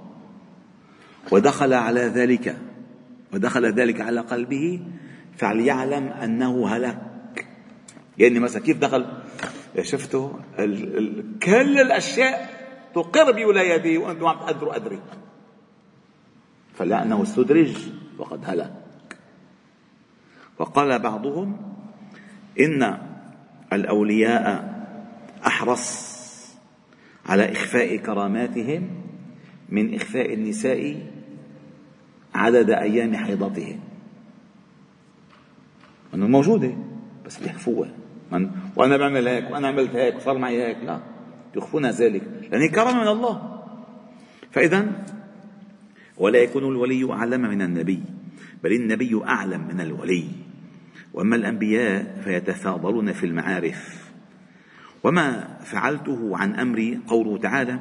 ودخل 1.31 1.73
على 1.73 2.01
ذلك 2.01 2.57
ودخل 3.33 3.65
ذلك 3.65 4.01
على 4.01 4.19
قلبه 4.19 4.81
فليعلم 5.37 6.07
أنه 6.07 6.67
هلك 6.67 6.99
يعني 8.17 8.39
مثلا 8.39 8.61
كيف 8.61 8.77
دخل؟ 8.77 9.05
شفتوا 9.81 10.29
ال 10.59 10.97
ال 10.97 11.39
كل 11.39 11.79
الأشياء 11.79 12.49
تقر 12.95 13.31
بولايته 13.31 13.97
وأنتم 13.97 14.25
عم 14.25 14.37
تقدروا 14.37 14.75
أدري. 14.75 14.99
فلأنه 16.75 17.23
استدرج 17.23 17.75
وقد 18.17 18.39
هلك. 18.45 18.73
وقال 20.59 20.99
بعضهم 20.99 21.57
إن 22.59 23.12
الأولياء 23.75 24.73
أحرص 25.47 26.13
على 27.25 27.51
إخفاء 27.51 27.95
كراماتهم 27.95 28.89
من 29.69 29.95
إخفاء 29.95 30.33
النساء 30.33 31.01
عدد 32.35 32.69
أيام 32.69 33.15
حيضتهم. 33.15 33.79
أنه 36.13 36.27
موجودة 36.27 36.71
بس 37.25 37.39
بيخفوها. 37.39 37.91
وأنا 38.75 38.97
بعمل 38.97 39.27
هيك 39.27 39.51
وأنا 39.51 39.67
عملت 39.67 39.95
هيك 39.95 40.15
وصار 40.15 40.37
معي 40.37 40.63
هيك. 40.63 40.77
لا 40.85 40.99
يخفون 41.55 41.85
ذلك 41.85 42.23
لأنه 42.51 42.67
كرم 42.67 42.97
من 42.97 43.07
الله. 43.07 43.63
فإذا 44.51 45.05
ولا 46.17 46.39
يكون 46.39 46.63
الولي 46.63 47.13
أعلم 47.13 47.41
من 47.41 47.61
النبي 47.61 48.03
بل 48.63 48.73
النبي 48.73 49.21
أعلم 49.25 49.67
من 49.67 49.81
الولي. 49.81 50.25
وأما 51.13 51.35
الأنبياء 51.35 52.21
فيتفاضلون 52.23 53.11
في 53.11 53.25
المعارف. 53.25 54.11
وما 55.03 55.57
فعلته 55.61 56.37
عن 56.37 56.55
أمري 56.55 56.99
قوله 57.07 57.37
تعالى 57.37 57.79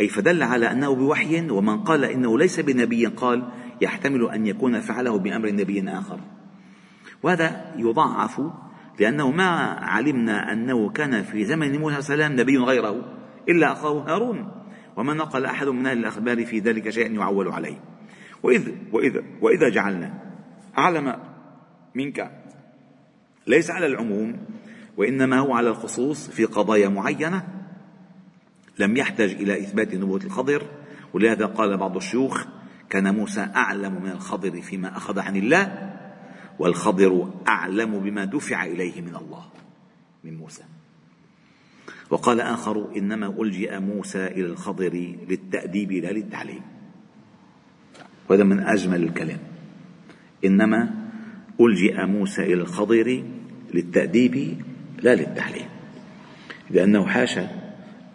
أي 0.00 0.08
فدل 0.08 0.42
على 0.42 0.72
أنه 0.72 0.94
بوحي 0.94 1.50
ومن 1.50 1.78
قال 1.78 2.04
إنه 2.04 2.38
ليس 2.38 2.60
بنبي 2.60 3.06
قال 3.06 3.48
يحتمل 3.80 4.30
أن 4.30 4.46
يكون 4.46 4.80
فعله 4.80 5.18
بأمر 5.18 5.50
نبي 5.50 5.90
آخر. 5.90 6.20
وهذا 7.22 7.74
يضعف 7.76 8.40
لأنه 9.00 9.30
ما 9.30 9.48
علمنا 9.80 10.52
أنه 10.52 10.88
كان 10.88 11.22
في 11.22 11.44
زمن 11.44 11.78
موسى 11.78 11.98
السلام 11.98 12.40
نبي 12.40 12.58
غيره 12.58 13.04
إلا 13.48 13.72
أخاه 13.72 14.00
هارون 14.08 14.52
وما 14.96 15.14
نقل 15.14 15.46
أحد 15.46 15.68
من 15.68 15.86
أهل 15.86 15.98
الأخبار 15.98 16.46
في 16.46 16.58
ذلك 16.58 16.90
شيئا 16.90 17.08
يعول 17.08 17.48
عليه. 17.48 17.80
وإذ 18.42 18.68
وإذا 18.92 19.22
وإذا 19.40 19.68
جعلنا 19.68 20.14
أعلم 20.78 21.16
منك 21.94 22.41
ليس 23.46 23.70
على 23.70 23.86
العموم 23.86 24.36
وإنما 24.96 25.38
هو 25.38 25.54
على 25.54 25.68
الخصوص 25.68 26.28
في 26.28 26.44
قضايا 26.44 26.88
معينة 26.88 27.48
لم 28.78 28.96
يحتج 28.96 29.30
إلى 29.30 29.60
إثبات 29.60 29.94
نبوة 29.94 30.20
الخضر. 30.24 30.62
ولهذا 31.14 31.46
قال 31.46 31.76
بعض 31.76 31.96
الشيوخ 31.96 32.44
كان 32.90 33.14
موسى 33.14 33.40
أعلم 33.40 34.02
من 34.02 34.10
الخضر 34.10 34.62
فيما 34.62 34.96
أخذ 34.96 35.18
عن 35.18 35.36
الله 35.36 35.92
والخضر 36.58 37.32
أعلم 37.48 37.98
بما 37.98 38.24
دفع 38.24 38.64
إليه 38.64 39.00
من 39.00 39.16
الله 39.16 39.44
من 40.24 40.36
موسى. 40.36 40.62
وقال 42.10 42.40
آخر 42.40 42.96
إنما 42.96 43.26
ألجئ 43.26 43.78
موسى 43.78 44.26
إلى 44.26 44.46
الخضر 44.46 45.14
للتأديب 45.28 45.92
لا 45.92 46.12
للتعليم. 46.12 46.62
وهذا 48.28 48.44
من 48.44 48.60
أجمل 48.60 49.02
الكلام. 49.02 49.38
إنما 50.44 50.90
ألجئ 51.60 52.06
موسى 52.06 52.42
إلى 52.42 52.62
الخضر 52.62 53.24
للتأديب 53.74 54.62
لا 55.02 55.14
للتعليم 55.14 55.68
لأنه 56.70 57.06
حاشا 57.06 57.48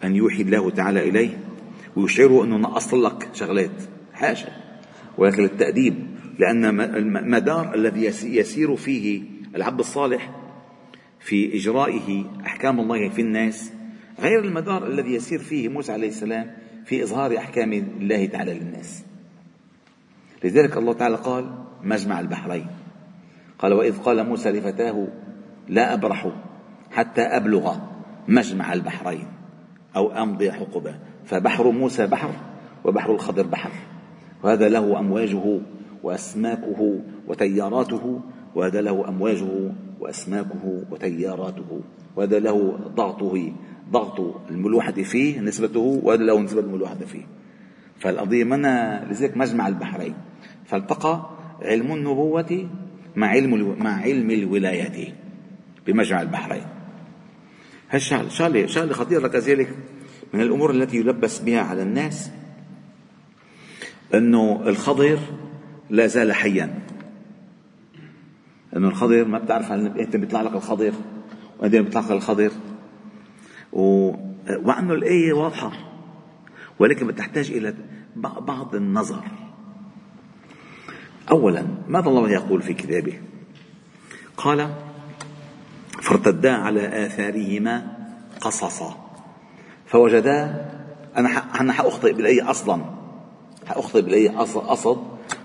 أن 0.04 0.16
يوحي 0.16 0.42
الله 0.42 0.70
تعالى 0.70 1.08
إليه 1.08 1.38
ويشعره 1.96 2.44
أنه 2.44 2.56
نقص 2.56 2.94
لك 2.94 3.28
شغلات. 3.34 3.70
حاشا 4.12 4.48
ولكن 5.18 5.42
للتأديب 5.42 5.94
لأن 6.38 6.80
المدار 6.80 7.74
الذي 7.74 8.04
يسير 8.24 8.76
فيه 8.76 9.22
العبد 9.56 9.78
الصالح 9.78 10.34
في 11.20 11.56
إجرائه 11.56 12.24
أحكام 12.46 12.80
الله 12.80 13.08
في 13.08 13.22
الناس 13.22 13.72
غير 14.20 14.44
المدار 14.44 14.86
الذي 14.86 15.14
يسير 15.14 15.38
فيه 15.38 15.68
موسى 15.68 15.92
عليه 15.92 16.08
السلام 16.08 16.50
في 16.84 17.02
إظهار 17.02 17.38
أحكام 17.38 17.72
الله 17.72 18.26
تعالى 18.26 18.54
للناس. 18.54 19.04
لذلك 20.44 20.76
الله 20.76 20.92
تعالى 20.92 21.16
قال 21.16 21.58
مجمع 21.82 22.20
البحرين 22.20 22.66
قال 23.58 23.72
وإذ 23.72 23.98
قال 23.98 24.26
موسى 24.26 24.50
لفتاه 24.50 25.08
لا 25.68 25.94
أبرح 25.94 26.28
حتى 26.90 27.22
أبلغ 27.22 27.76
مجمع 28.28 28.72
البحرين 28.72 29.26
أو 29.96 30.12
أمضي 30.12 30.52
حقبة 30.52 30.94
فبحر 31.24 31.70
موسى 31.70 32.06
بحر 32.06 32.30
وبحر 32.84 33.14
الخضر 33.14 33.46
بحر. 33.46 33.70
وهذا 34.42 34.68
له 34.68 34.98
أمواجه 34.98 35.60
وأسماكه 36.02 37.00
وتياراته 37.28 38.20
وهذا 38.54 38.80
له 38.80 39.08
أمواجه 39.08 39.72
وأسماكه 40.00 40.82
وتياراته. 40.90 41.80
وهذا 42.16 42.38
له 42.38 42.78
ضغطه 42.94 43.52
ضغط 43.90 44.20
الملوحة 44.50 44.92
فيه 44.92 45.40
نسبته 45.40 46.00
وهذا 46.02 46.22
له 46.22 46.40
نسبة 46.40 46.60
الملوحة 46.60 46.94
فيه. 46.94 47.26
فالقضية 47.98 48.44
منا 48.44 49.06
لذلك 49.10 49.36
مجمع 49.36 49.68
البحرين. 49.68 50.14
فالتقى 50.64 51.30
علم 51.62 51.92
النبوة 51.92 52.68
مع 53.16 53.26
علم 53.26 53.76
مع 53.78 54.00
علم 54.00 54.30
الولاية 54.30 55.14
بمجمع 55.88 56.22
البحرين. 56.22 56.64
هالشغله 57.90 58.28
شغله 58.28 58.66
شغله 58.66 58.92
خطيره 58.92 59.28
كذلك 59.28 59.74
من 60.34 60.40
الأمور 60.40 60.70
التي 60.70 60.96
يلبس 60.96 61.38
بها 61.38 61.60
على 61.60 61.82
الناس 61.82 62.30
أنه 64.14 64.62
الخضر 64.66 65.18
لا 65.90 66.06
زال 66.06 66.32
حيا. 66.32 66.78
أنه 68.76 68.88
الخضر 68.88 69.24
ما 69.24 69.38
بتعرف 69.38 69.72
هل 69.72 70.06
بيطلع 70.12 70.42
لك 70.42 70.52
الخضر 70.52 70.92
وبعدين 71.58 71.82
بيطلع 71.82 72.00
لك 72.00 72.10
الخضر. 72.10 72.50
و... 73.72 74.12
وأنه 74.48 74.94
الآية 74.94 75.32
واضحة. 75.32 75.72
ولكن 76.78 77.06
بتحتاج 77.06 77.50
إلى 77.50 77.74
بعض 78.16 78.74
النظر. 78.74 79.24
اولا 81.30 81.66
ماذا 81.88 82.08
الله 82.08 82.30
يقول 82.30 82.62
في 82.62 82.74
كتابه؟ 82.74 83.20
قال 84.36 84.74
فارتدا 86.08 86.52
على 86.52 87.06
آثارهما 87.06 87.96
قصصا. 88.40 89.10
فوجدا 89.86 90.68
أنا 91.16 91.28
أنا 91.60 91.72
حأخطئ 91.72 92.12
بالآية 92.12 92.50
أصلا 92.50 92.84
حأخطئ 93.66 94.02
بالآية 94.02 94.30
قصد 94.38 94.98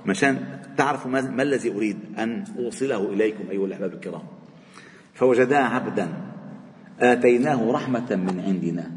مشان 0.05 0.59
تعرفوا 0.77 1.11
ما 1.11 1.43
الذي 1.43 1.71
أريد 1.71 1.97
أن 2.17 2.43
أوصله 2.57 3.13
إليكم 3.13 3.49
أيها 3.51 3.65
الأحباب 3.65 3.93
الكرام. 3.93 4.21
فوجدا 5.13 5.57
عبدا 5.57 6.09
آتيناه 6.99 7.71
رحمة 7.71 8.15
من 8.15 8.39
عندنا 8.39 8.91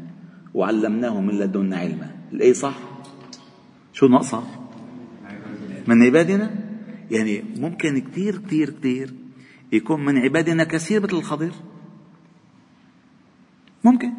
وعلمناه 0.53 1.21
من 1.21 1.39
لدنا 1.39 1.77
علما. 1.77 2.11
الآية 2.33 2.53
صح؟ 2.53 2.77
شو 3.93 4.07
ناقصة؟ 4.07 4.43
من 5.87 6.03
عبادنا؟ 6.03 6.55
يعني 7.11 7.43
ممكن 7.57 7.99
كثير 7.99 8.37
كثير 8.37 8.69
كثير 8.69 9.13
يكون 9.71 10.05
من 10.05 10.17
عبادنا 10.17 10.63
كثير 10.63 11.03
مثل 11.03 11.15
الخضر 11.15 11.51
ممكن. 13.83 14.13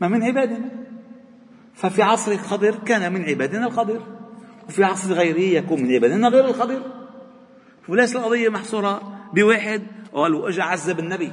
ما 0.00 0.08
من 0.08 0.22
عبادنا. 0.22 0.70
ففي 1.74 2.02
عصر 2.02 2.32
الخضر 2.32 2.74
كان 2.74 3.12
من 3.12 3.24
عبادنا 3.24 3.66
الخضر 3.66 4.02
وفي 4.68 4.84
عصر 4.84 5.12
غيره 5.12 5.58
يكون 5.58 5.82
من 5.82 5.94
عبادنا 5.94 6.28
غير 6.28 6.44
الخضر 6.44 6.82
وليس 7.88 8.16
القضية 8.16 8.48
محصورة 8.48 9.20
بواحد 9.34 9.82
قالوا 10.12 10.48
اجى 10.48 10.62
عذب 10.62 10.98
النبي 10.98 11.32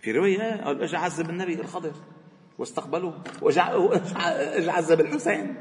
في 0.00 0.12
رواية 0.12 0.64
قالوا 0.64 0.84
اجى 0.84 0.96
عذب 0.96 1.30
النبي 1.30 1.60
الخضر 1.60 1.92
واستقبلوه. 2.58 3.22
واجى 3.42 3.60
عذب 4.70 5.00
الحسين 5.00 5.54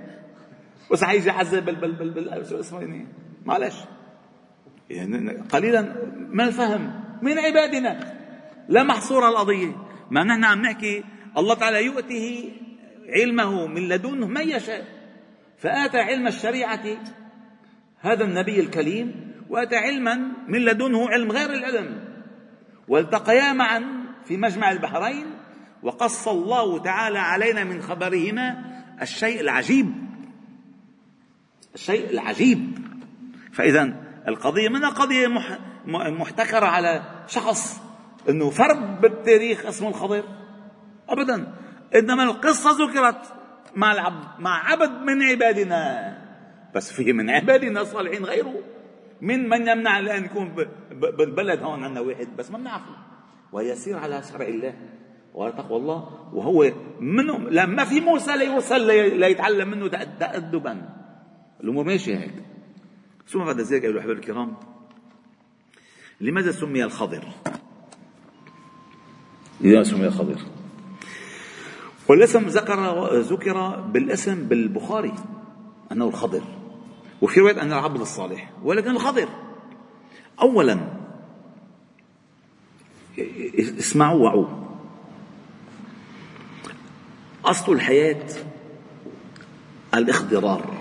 وسعيد 0.91 1.27
عذب 1.27 1.69
شو 2.49 2.59
اسمه 2.59 2.79
يعني 2.79 3.07
معلش. 3.45 3.75
قليلا 5.51 5.95
من 6.29 6.41
الفهم 6.41 7.03
من 7.21 7.39
عبادنا 7.39 8.17
لا 8.69 8.83
محصورة 8.83 9.29
القضية. 9.29 9.75
ما 10.11 10.23
نحن 10.23 10.43
عم 10.43 10.61
نحكي 10.61 11.03
الله 11.37 11.55
تعالى 11.55 11.85
يؤتيه 11.85 12.51
علمه 13.09 13.67
من 13.67 13.89
لدنه 13.89 14.27
من 14.27 14.49
يشاء. 14.49 14.85
فآتى 15.57 15.97
علم 15.97 16.27
الشريعة 16.27 16.83
هذا 17.99 18.23
النبي 18.23 18.59
الكريم 18.59 19.33
وآتى 19.49 19.75
علما 19.75 20.15
من 20.47 20.59
لدنه 20.59 21.09
علم 21.09 21.31
غير 21.31 21.53
العلم. 21.53 22.07
والتقيا 22.87 23.53
معا 23.53 23.83
في 24.25 24.37
مجمع 24.37 24.71
البحرين 24.71 25.25
وقص 25.83 26.27
الله 26.27 26.83
تعالى 26.83 27.19
علينا 27.19 27.63
من 27.63 27.81
خبرهما 27.81 28.65
الشيء 29.01 29.41
العجيب. 29.41 29.93
الشيء 31.75 32.09
العجيب. 32.09 32.79
فإذا 33.53 34.06
القضية 34.27 34.69
منها 34.69 34.89
قضية 34.89 35.27
محتكرة 35.85 36.65
على 36.65 37.01
شخص 37.27 37.81
إنه 38.29 38.49
فرد 38.49 39.01
بالتاريخ 39.01 39.65
اسمه 39.65 39.89
الخضر 39.89 40.23
أبدا. 41.09 41.53
إنما 41.95 42.23
القصة 42.23 42.85
ذكرت 42.85 43.33
مع 43.75 43.91
العبد 43.91 44.25
مع 44.39 44.71
عبد 44.71 44.91
من 44.91 45.23
عبادنا. 45.23 46.17
بس 46.75 46.93
في 46.93 47.13
من 47.13 47.29
عبادنا 47.29 47.81
الصالحين 47.81 48.25
غيره. 48.25 48.53
من 49.21 49.49
من 49.49 49.67
يمنع 49.67 49.99
الآن 49.99 50.25
يكون 50.25 50.55
بالبلد 50.91 51.63
هون 51.63 51.83
عندنا 51.83 51.99
واحد 51.99 52.27
بس 52.37 52.51
ما 52.51 52.57
بنعرفه. 52.57 52.95
ويسير 53.51 53.97
على 53.97 54.21
شرع 54.33 54.45
الله 54.45 54.73
وعلى 55.33 55.53
تقوى 55.53 55.77
الله 55.77 56.29
وهو 56.33 56.71
منه 56.99 57.37
لما 57.49 57.85
في 57.85 58.01
موسى 58.01 58.37
ليوصل 58.37 58.87
ليتعلم 59.19 59.69
منه 59.69 59.87
تأدبا. 60.19 60.89
الأمور 61.63 61.85
ماشية 61.85 62.17
هيك. 62.17 62.33
ثم 63.27 63.39
بعد 63.39 63.61
ذلك 63.61 63.83
أيها 63.83 63.91
الأحباب 63.91 64.17
الكرام 64.17 64.53
لماذا 66.21 66.51
سمي 66.51 66.83
الخضر؟ 66.83 67.27
لماذا 69.61 69.83
سمي 69.83 70.07
الخضر؟ 70.07 70.41
والاسم 72.07 72.47
ذكر 72.47 73.07
ذكر 73.19 73.81
بالاسم 73.81 74.47
بالبخاري 74.47 75.13
أنه 75.91 76.07
الخضر 76.07 76.43
وفي 77.21 77.39
رواية 77.39 77.61
أن 77.61 77.73
العبد 77.73 78.01
الصالح 78.01 78.51
ولكن 78.63 78.91
الخضر 78.91 79.29
اولا 80.41 80.79
اسمعوا 83.79 84.23
وعوا 84.23 84.47
أصل 87.45 87.71
الحياة 87.71 88.25
الاخضرار 89.93 90.76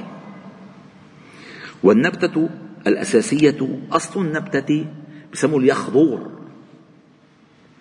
والنبتة 1.87 2.49
الأساسية 2.87 3.79
أصل 3.93 4.21
النبتة 4.21 4.87
بسموه 5.33 5.61
اليخضور. 5.61 6.31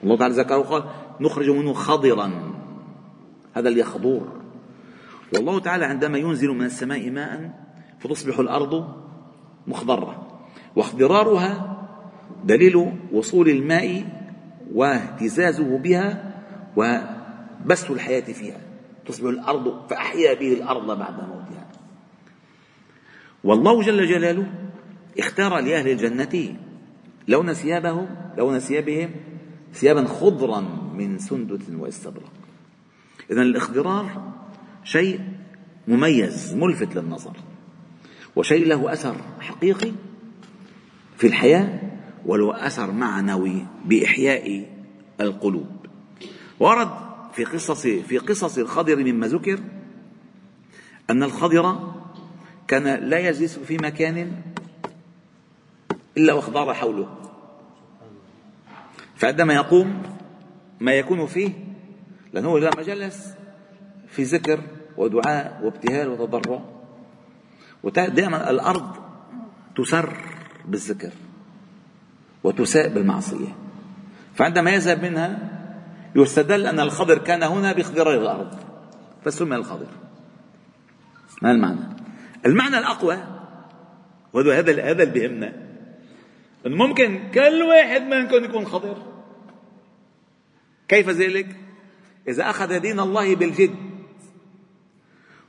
الله 0.03 0.17
تعالى 0.17 0.33
ذكره 0.33 0.57
وقال 0.57 0.83
نخرج 1.21 1.49
منه 1.49 1.73
خضرا. 1.73 2.31
هذا 3.53 3.69
اليخضور. 3.69 4.27
والله 5.35 5.59
تعالى 5.59 5.85
عندما 5.85 6.17
ينزل 6.17 6.49
من 6.49 6.65
السماء 6.65 7.09
ماء 7.09 7.51
فتصبح 7.99 8.39
الأرض 8.39 8.95
مخضرة. 9.67 10.39
واخضرارها 10.75 11.77
دليل 12.43 12.91
وصول 13.13 13.49
الماء 13.49 14.03
واهتزازه 14.73 15.77
بها 15.77 16.33
وبث 16.77 17.91
الحياة 17.91 18.33
فيها. 18.33 18.61
تصبح 19.07 19.29
الأرض 19.29 19.87
فأحيا 19.89 20.33
به 20.33 20.53
الأرض 20.53 20.97
بعد 20.99 21.13
موتها. 21.13 21.54
والله 23.45 23.81
جل 23.81 24.07
جلاله 24.07 24.47
اختار 25.19 25.59
لأهل 25.59 25.87
الجنة 25.87 26.57
لون 27.27 27.53
ثيابهم 27.53 28.07
لون 28.37 28.59
ثيابهم 28.59 29.11
ثيابا 29.73 30.05
خضرا 30.05 30.61
من 30.93 31.19
سندس 31.19 31.69
واستبرق. 31.69 32.31
إذا 33.31 33.41
الاخضرار 33.41 34.33
شيء 34.83 35.19
مميز 35.87 36.53
ملفت 36.53 36.95
للنظر 36.95 37.37
وشيء 38.35 38.67
له 38.67 38.93
أثر 38.93 39.15
حقيقي 39.39 39.91
في 41.17 41.27
الحياة 41.27 41.79
وله 42.25 42.67
أثر 42.67 42.91
معنوي 42.91 43.65
بإحياء 43.85 44.69
القلوب. 45.21 45.67
ورد 46.59 46.89
في 47.33 47.43
قصص 47.43 47.87
في 47.87 48.17
قصص 48.17 48.57
الخضر 48.57 49.03
مما 49.03 49.27
ذكر 49.27 49.59
أن 51.09 51.23
الخضر 51.23 51.94
كان 52.67 53.09
لا 53.09 53.19
يجلس 53.19 53.59
في 53.59 53.77
مكان 53.77 54.31
إلا 56.17 56.33
واخضر 56.33 56.73
حوله. 56.73 57.07
فعندما 59.15 59.53
يقوم 59.53 60.03
ما 60.79 60.91
يكون 60.91 61.25
فيه 61.25 61.51
لأنه 62.33 62.59
لما 62.59 62.83
جلس 62.83 63.33
في 64.07 64.23
ذكر 64.23 64.61
ودعاء 64.97 65.61
وابتهال 65.63 66.09
وتضرع 66.09 66.61
ودائما 67.83 68.49
الأرض 68.49 68.95
تسر 69.75 70.17
بالذكر 70.65 71.11
وتساء 72.43 72.87
بالمعصية. 72.87 73.55
فعندما 74.35 74.71
يذهب 74.71 75.05
منها 75.05 75.51
يستدل 76.15 76.65
أن 76.65 76.79
الخضر 76.79 77.17
كان 77.17 77.43
هنا 77.43 77.73
باخضرار 77.73 78.21
الأرض 78.21 78.59
فسمي 79.25 79.55
الخضر. 79.55 79.87
ما 81.41 81.51
المعنى؟ 81.51 81.94
المعنى 82.45 82.77
الأقوى 82.77 83.23
وهذا 84.33 84.59
هذا 84.59 84.71
هذا 84.71 85.03
اللي 85.03 85.13
بيهمنا 85.13 85.65
ممكن 86.65 87.31
كل 87.31 87.61
واحد 87.61 88.01
منكم 88.01 88.43
يكون 88.43 88.65
خضر 88.65 89.15
كيف 90.87 91.09
ذلك؟ 91.09 91.55
إذا 92.27 92.49
أخذ 92.49 92.79
دين 92.79 92.99
الله 92.99 93.35
بالجد 93.35 93.75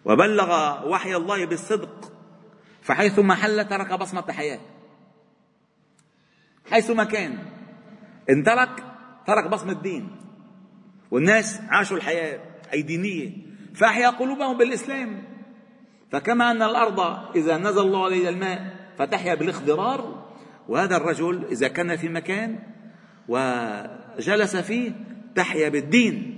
وبلغ 0.04 0.50
وحي 0.88 1.16
الله 1.16 1.44
بالصدق 1.44 2.12
فحيث 2.82 3.18
ما 3.18 3.35
حل 3.35 3.68
ترك 3.68 3.92
بصمة 3.92 4.32
حياة. 4.32 4.61
حيث 6.70 6.90
ما 6.90 7.04
كان. 7.04 7.38
إن 8.30 8.42
ترك 8.44 8.85
ترك 9.26 9.46
بصمة 9.48 9.72
دين. 9.72 10.16
والناس 11.11 11.61
عاشوا 11.68 11.96
الحياة 11.96 12.40
أي 12.72 12.82
دينية. 12.82 13.32
فأحيا 13.74 14.09
قلوبهم 14.09 14.59
بالإسلام. 14.59 15.36
فكما 16.10 16.50
أن 16.50 16.62
الأرض 16.62 17.00
إذا 17.36 17.58
نزل 17.58 17.80
الله 17.80 18.04
عليها 18.04 18.28
الماء 18.28 18.76
فتحيا 18.98 19.34
بالاخضرار 19.34 20.26
وهذا 20.68 20.96
الرجل 20.96 21.44
إذا 21.50 21.68
كان 21.68 21.96
في 21.96 22.08
مكان 22.08 22.58
وجلس 23.28 24.56
فيه 24.56 24.92
تحيا 25.34 25.68
بالدين. 25.68 26.32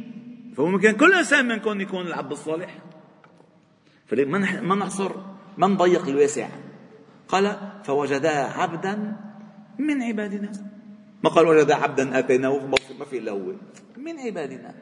فممكن 0.56 0.92
كل 0.92 1.12
إنسان 1.14 1.48
منكم 1.48 1.80
يكون 1.80 2.06
العبد 2.06 2.32
الصالح. 2.32 2.78
ما 4.12 4.74
نحصر 4.74 5.12
ما 5.58 5.66
نضيق 5.66 6.08
الواسع؟ 6.08 6.48
قال 7.28 7.56
فوجدا 7.84 8.30
عبدا 8.30 9.16
من 9.78 10.02
عبادنا. 10.02 10.52
ما 11.24 11.30
قال 11.30 11.46
وجد 11.46 11.70
عبدا 11.70 12.18
آتيناه؟ 12.18 12.66
ما 12.98 13.04
في 13.04 13.18
إلا 13.18 13.32
هو. 13.32 13.52
من 13.96 14.18
عبادنا. 14.18 14.74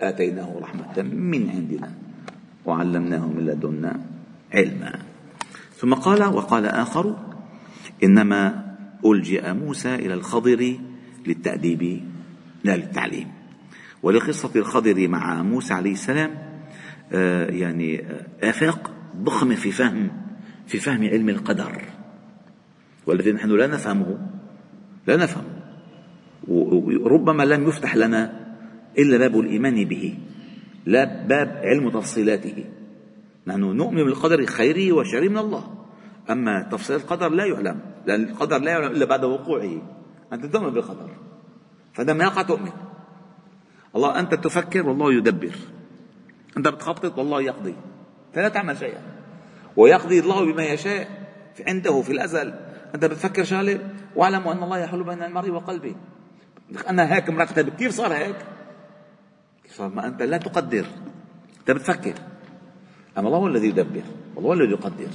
آتيناه 0.00 0.58
رحمة 0.60 1.02
من 1.02 1.50
عندنا. 1.50 1.92
وعلمناه 2.66 3.26
من 3.26 3.46
لدنا. 3.46 4.00
علما. 4.54 4.98
ثم 5.76 5.94
قال 5.94 6.22
وقال 6.22 6.66
آخر 6.66 7.16
إنما 8.04 8.74
ألجئ 9.06 9.52
موسى 9.52 9.94
إلى 9.94 10.14
الخضر 10.14 10.76
للتأديب 11.26 12.02
لا 12.64 12.76
للتعليم. 12.76 13.28
ولقصة 14.02 14.50
الخضر 14.56 15.08
مع 15.08 15.42
موسى 15.42 15.74
عليه 15.74 15.92
السلام 15.92 16.30
آه، 17.12 17.50
يعني 17.50 18.00
آه، 18.00 18.50
آفاق 18.50 18.90
ضخمة 19.16 19.54
في 19.54 19.72
فهم 19.72 20.10
في 20.66 20.78
فهم 20.78 21.04
علم 21.04 21.28
القدر. 21.28 21.82
والذي 23.06 23.32
نحن 23.32 23.50
لا 23.50 23.66
نفهمه 23.66 24.18
لا 25.06 25.16
نفهمه. 25.16 25.62
وربما 26.48 27.42
لم 27.42 27.68
يفتح 27.68 27.96
لنا 27.96 28.54
إلا 28.98 29.16
باب 29.16 29.40
الإيمان 29.40 29.84
به 29.84 30.18
لا 30.86 31.26
باب 31.26 31.60
علم 31.64 31.90
تفصيلاته. 31.90 32.64
نحن 33.46 33.60
نؤمن 33.60 34.04
بالقدر 34.04 34.46
خيره 34.46 34.92
وشره 34.92 35.28
من 35.28 35.38
الله. 35.38 35.84
أما 36.30 36.62
تفصيل 36.62 36.96
القدر 36.96 37.28
لا 37.28 37.44
يعلم 37.44 37.80
لأن 38.06 38.22
القدر 38.22 38.58
لا 38.58 38.70
يعلم 38.70 38.92
إلا 38.92 39.04
بعد 39.04 39.24
وقوعه. 39.24 39.82
أنت 40.32 40.46
تؤمن 40.46 40.70
بالقدر 40.70 41.10
فعندما 41.92 42.24
يقع 42.24 42.42
تؤمن. 42.42 42.72
الله 43.96 44.20
أنت 44.20 44.34
تفكر 44.34 44.88
والله 44.88 45.12
يدبر. 45.12 45.54
أنت 46.56 46.68
بتخطط 46.68 47.18
والله 47.18 47.42
يقضي. 47.42 47.74
فلا 48.34 48.48
تعمل 48.48 48.78
شيئا. 48.78 49.02
ويقضي 49.76 50.20
الله 50.20 50.52
بما 50.52 50.64
يشاء 50.64 51.08
عنده 51.66 52.02
في 52.02 52.12
الأزل. 52.12 52.54
أنت 52.94 53.04
بتفكر 53.04 53.44
شغلة 53.44 53.90
واعلموا 54.16 54.52
أن 54.52 54.62
الله 54.62 54.78
يحول 54.78 55.04
بين 55.04 55.22
المرء 55.22 55.50
وقلبه. 55.50 55.94
أنا 56.88 57.14
هيك 57.14 57.30
مرتب 57.30 57.68
كيف 57.68 57.92
صار 57.92 58.12
هيك؟ 58.12 58.36
كيف 59.62 59.72
صار؟ 59.72 59.88
ما 59.88 60.06
أنت 60.06 60.22
لا 60.22 60.36
تقدر. 60.36 60.86
أنت 61.60 61.70
بتفكر. 61.70 62.14
أما 63.18 63.28
الله 63.28 63.38
هو 63.38 63.46
الذي 63.46 63.68
يدبر 63.68 64.02
والله 64.36 64.50
هو 64.50 64.52
الذي 64.52 64.72
يقدر 64.72 65.08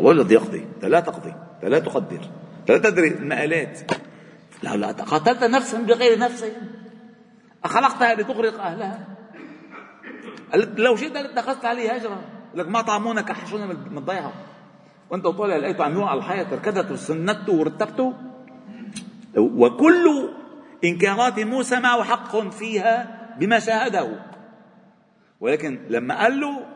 الله 0.00 0.10
الذي 0.10 0.34
يقضي 0.34 0.64
أنت 0.76 0.84
لا 0.84 1.00
تقضي 1.00 1.30
أنت 1.30 1.64
لا 1.64 1.78
تقدر 1.78 2.20
أنت 2.60 2.70
لا 2.70 2.78
تدري 2.78 3.08
المآلات. 3.08 3.80
لو 4.62 4.74
لا 4.74 4.86
قتلت 4.92 5.44
نفسا 5.44 5.78
بغير 5.78 6.18
نفس 6.18 6.44
أخلقتها 7.64 8.14
لتغرق 8.14 8.60
أهلها. 8.60 9.06
لو 10.76 10.96
شئت 10.96 11.12
لاتخذت 11.12 11.64
عليه 11.64 11.92
هجرة 11.92 12.20
لك 12.54 12.68
ما 12.68 12.82
طعمونا 12.82 13.20
كحشونا 13.20 13.66
من 13.66 13.98
الضيعة 13.98 14.32
وأنت 15.10 15.26
طالع 15.26 15.56
لقيته 15.56 15.84
عم 15.84 15.94
يوقع 15.94 16.10
على 16.10 16.18
الحياة 16.18 16.54
ركضته 16.54 16.92
وسندته 16.92 17.52
ورتبته. 17.52 18.14
وكل 19.36 20.30
إنكارات 20.84 21.40
موسى 21.40 21.80
معه 21.80 22.02
حق 22.02 22.48
فيها 22.48 23.20
بما 23.38 23.58
شاهده. 23.58 24.08
ولكن 25.40 25.78
لما 25.88 26.22
قال 26.22 26.40
له 26.40 26.66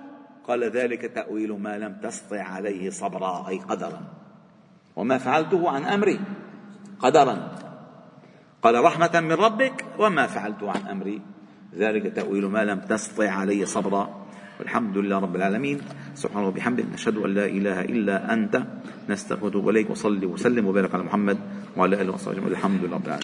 قال 0.48 0.64
ذلك 0.64 1.00
تأويل 1.00 1.52
ما 1.52 1.78
لم 1.78 1.96
تستطع 2.02 2.42
عليه 2.42 2.90
صبرا 2.90 3.48
أي 3.48 3.58
قدرا. 3.58 4.00
وما 4.96 5.18
فعلته 5.18 5.70
عن 5.70 5.84
أمري 5.84 6.20
قدرا. 7.00 7.36
قال 8.62 8.84
رحمة 8.84 9.20
من 9.20 9.32
ربك 9.32 9.84
وما 9.98 10.26
فعلت 10.26 10.62
عن 10.62 10.80
أمري. 10.86 11.20
ذلك 11.76 12.12
تأويل 12.12 12.46
ما 12.46 12.64
لم 12.64 12.80
تستطع 12.80 13.30
عليه 13.30 13.64
صبرا. 13.64 14.24
والحمد 14.60 14.98
لله 14.98 15.18
رب 15.18 15.36
العالمين. 15.36 15.80
سبحانه 16.14 16.46
وبحمده 16.48 16.84
نشهد 16.92 17.16
أن 17.16 17.34
لا 17.34 17.46
إله 17.46 17.80
إلا 17.80 18.32
أنت. 18.32 18.62
نستغفرك 19.08 19.68
إليك 19.68 19.90
وصلي 19.90 20.26
وسلم 20.26 20.66
وبارك 20.66 20.94
على 20.94 21.02
محمد 21.02 21.38
وعلى 21.76 22.02
آله 22.02 22.12
وصحبه 22.12 22.46
الحمد 22.46 22.84
لله 22.84 22.96
رب 22.96 23.06
العالمين. 23.06 23.22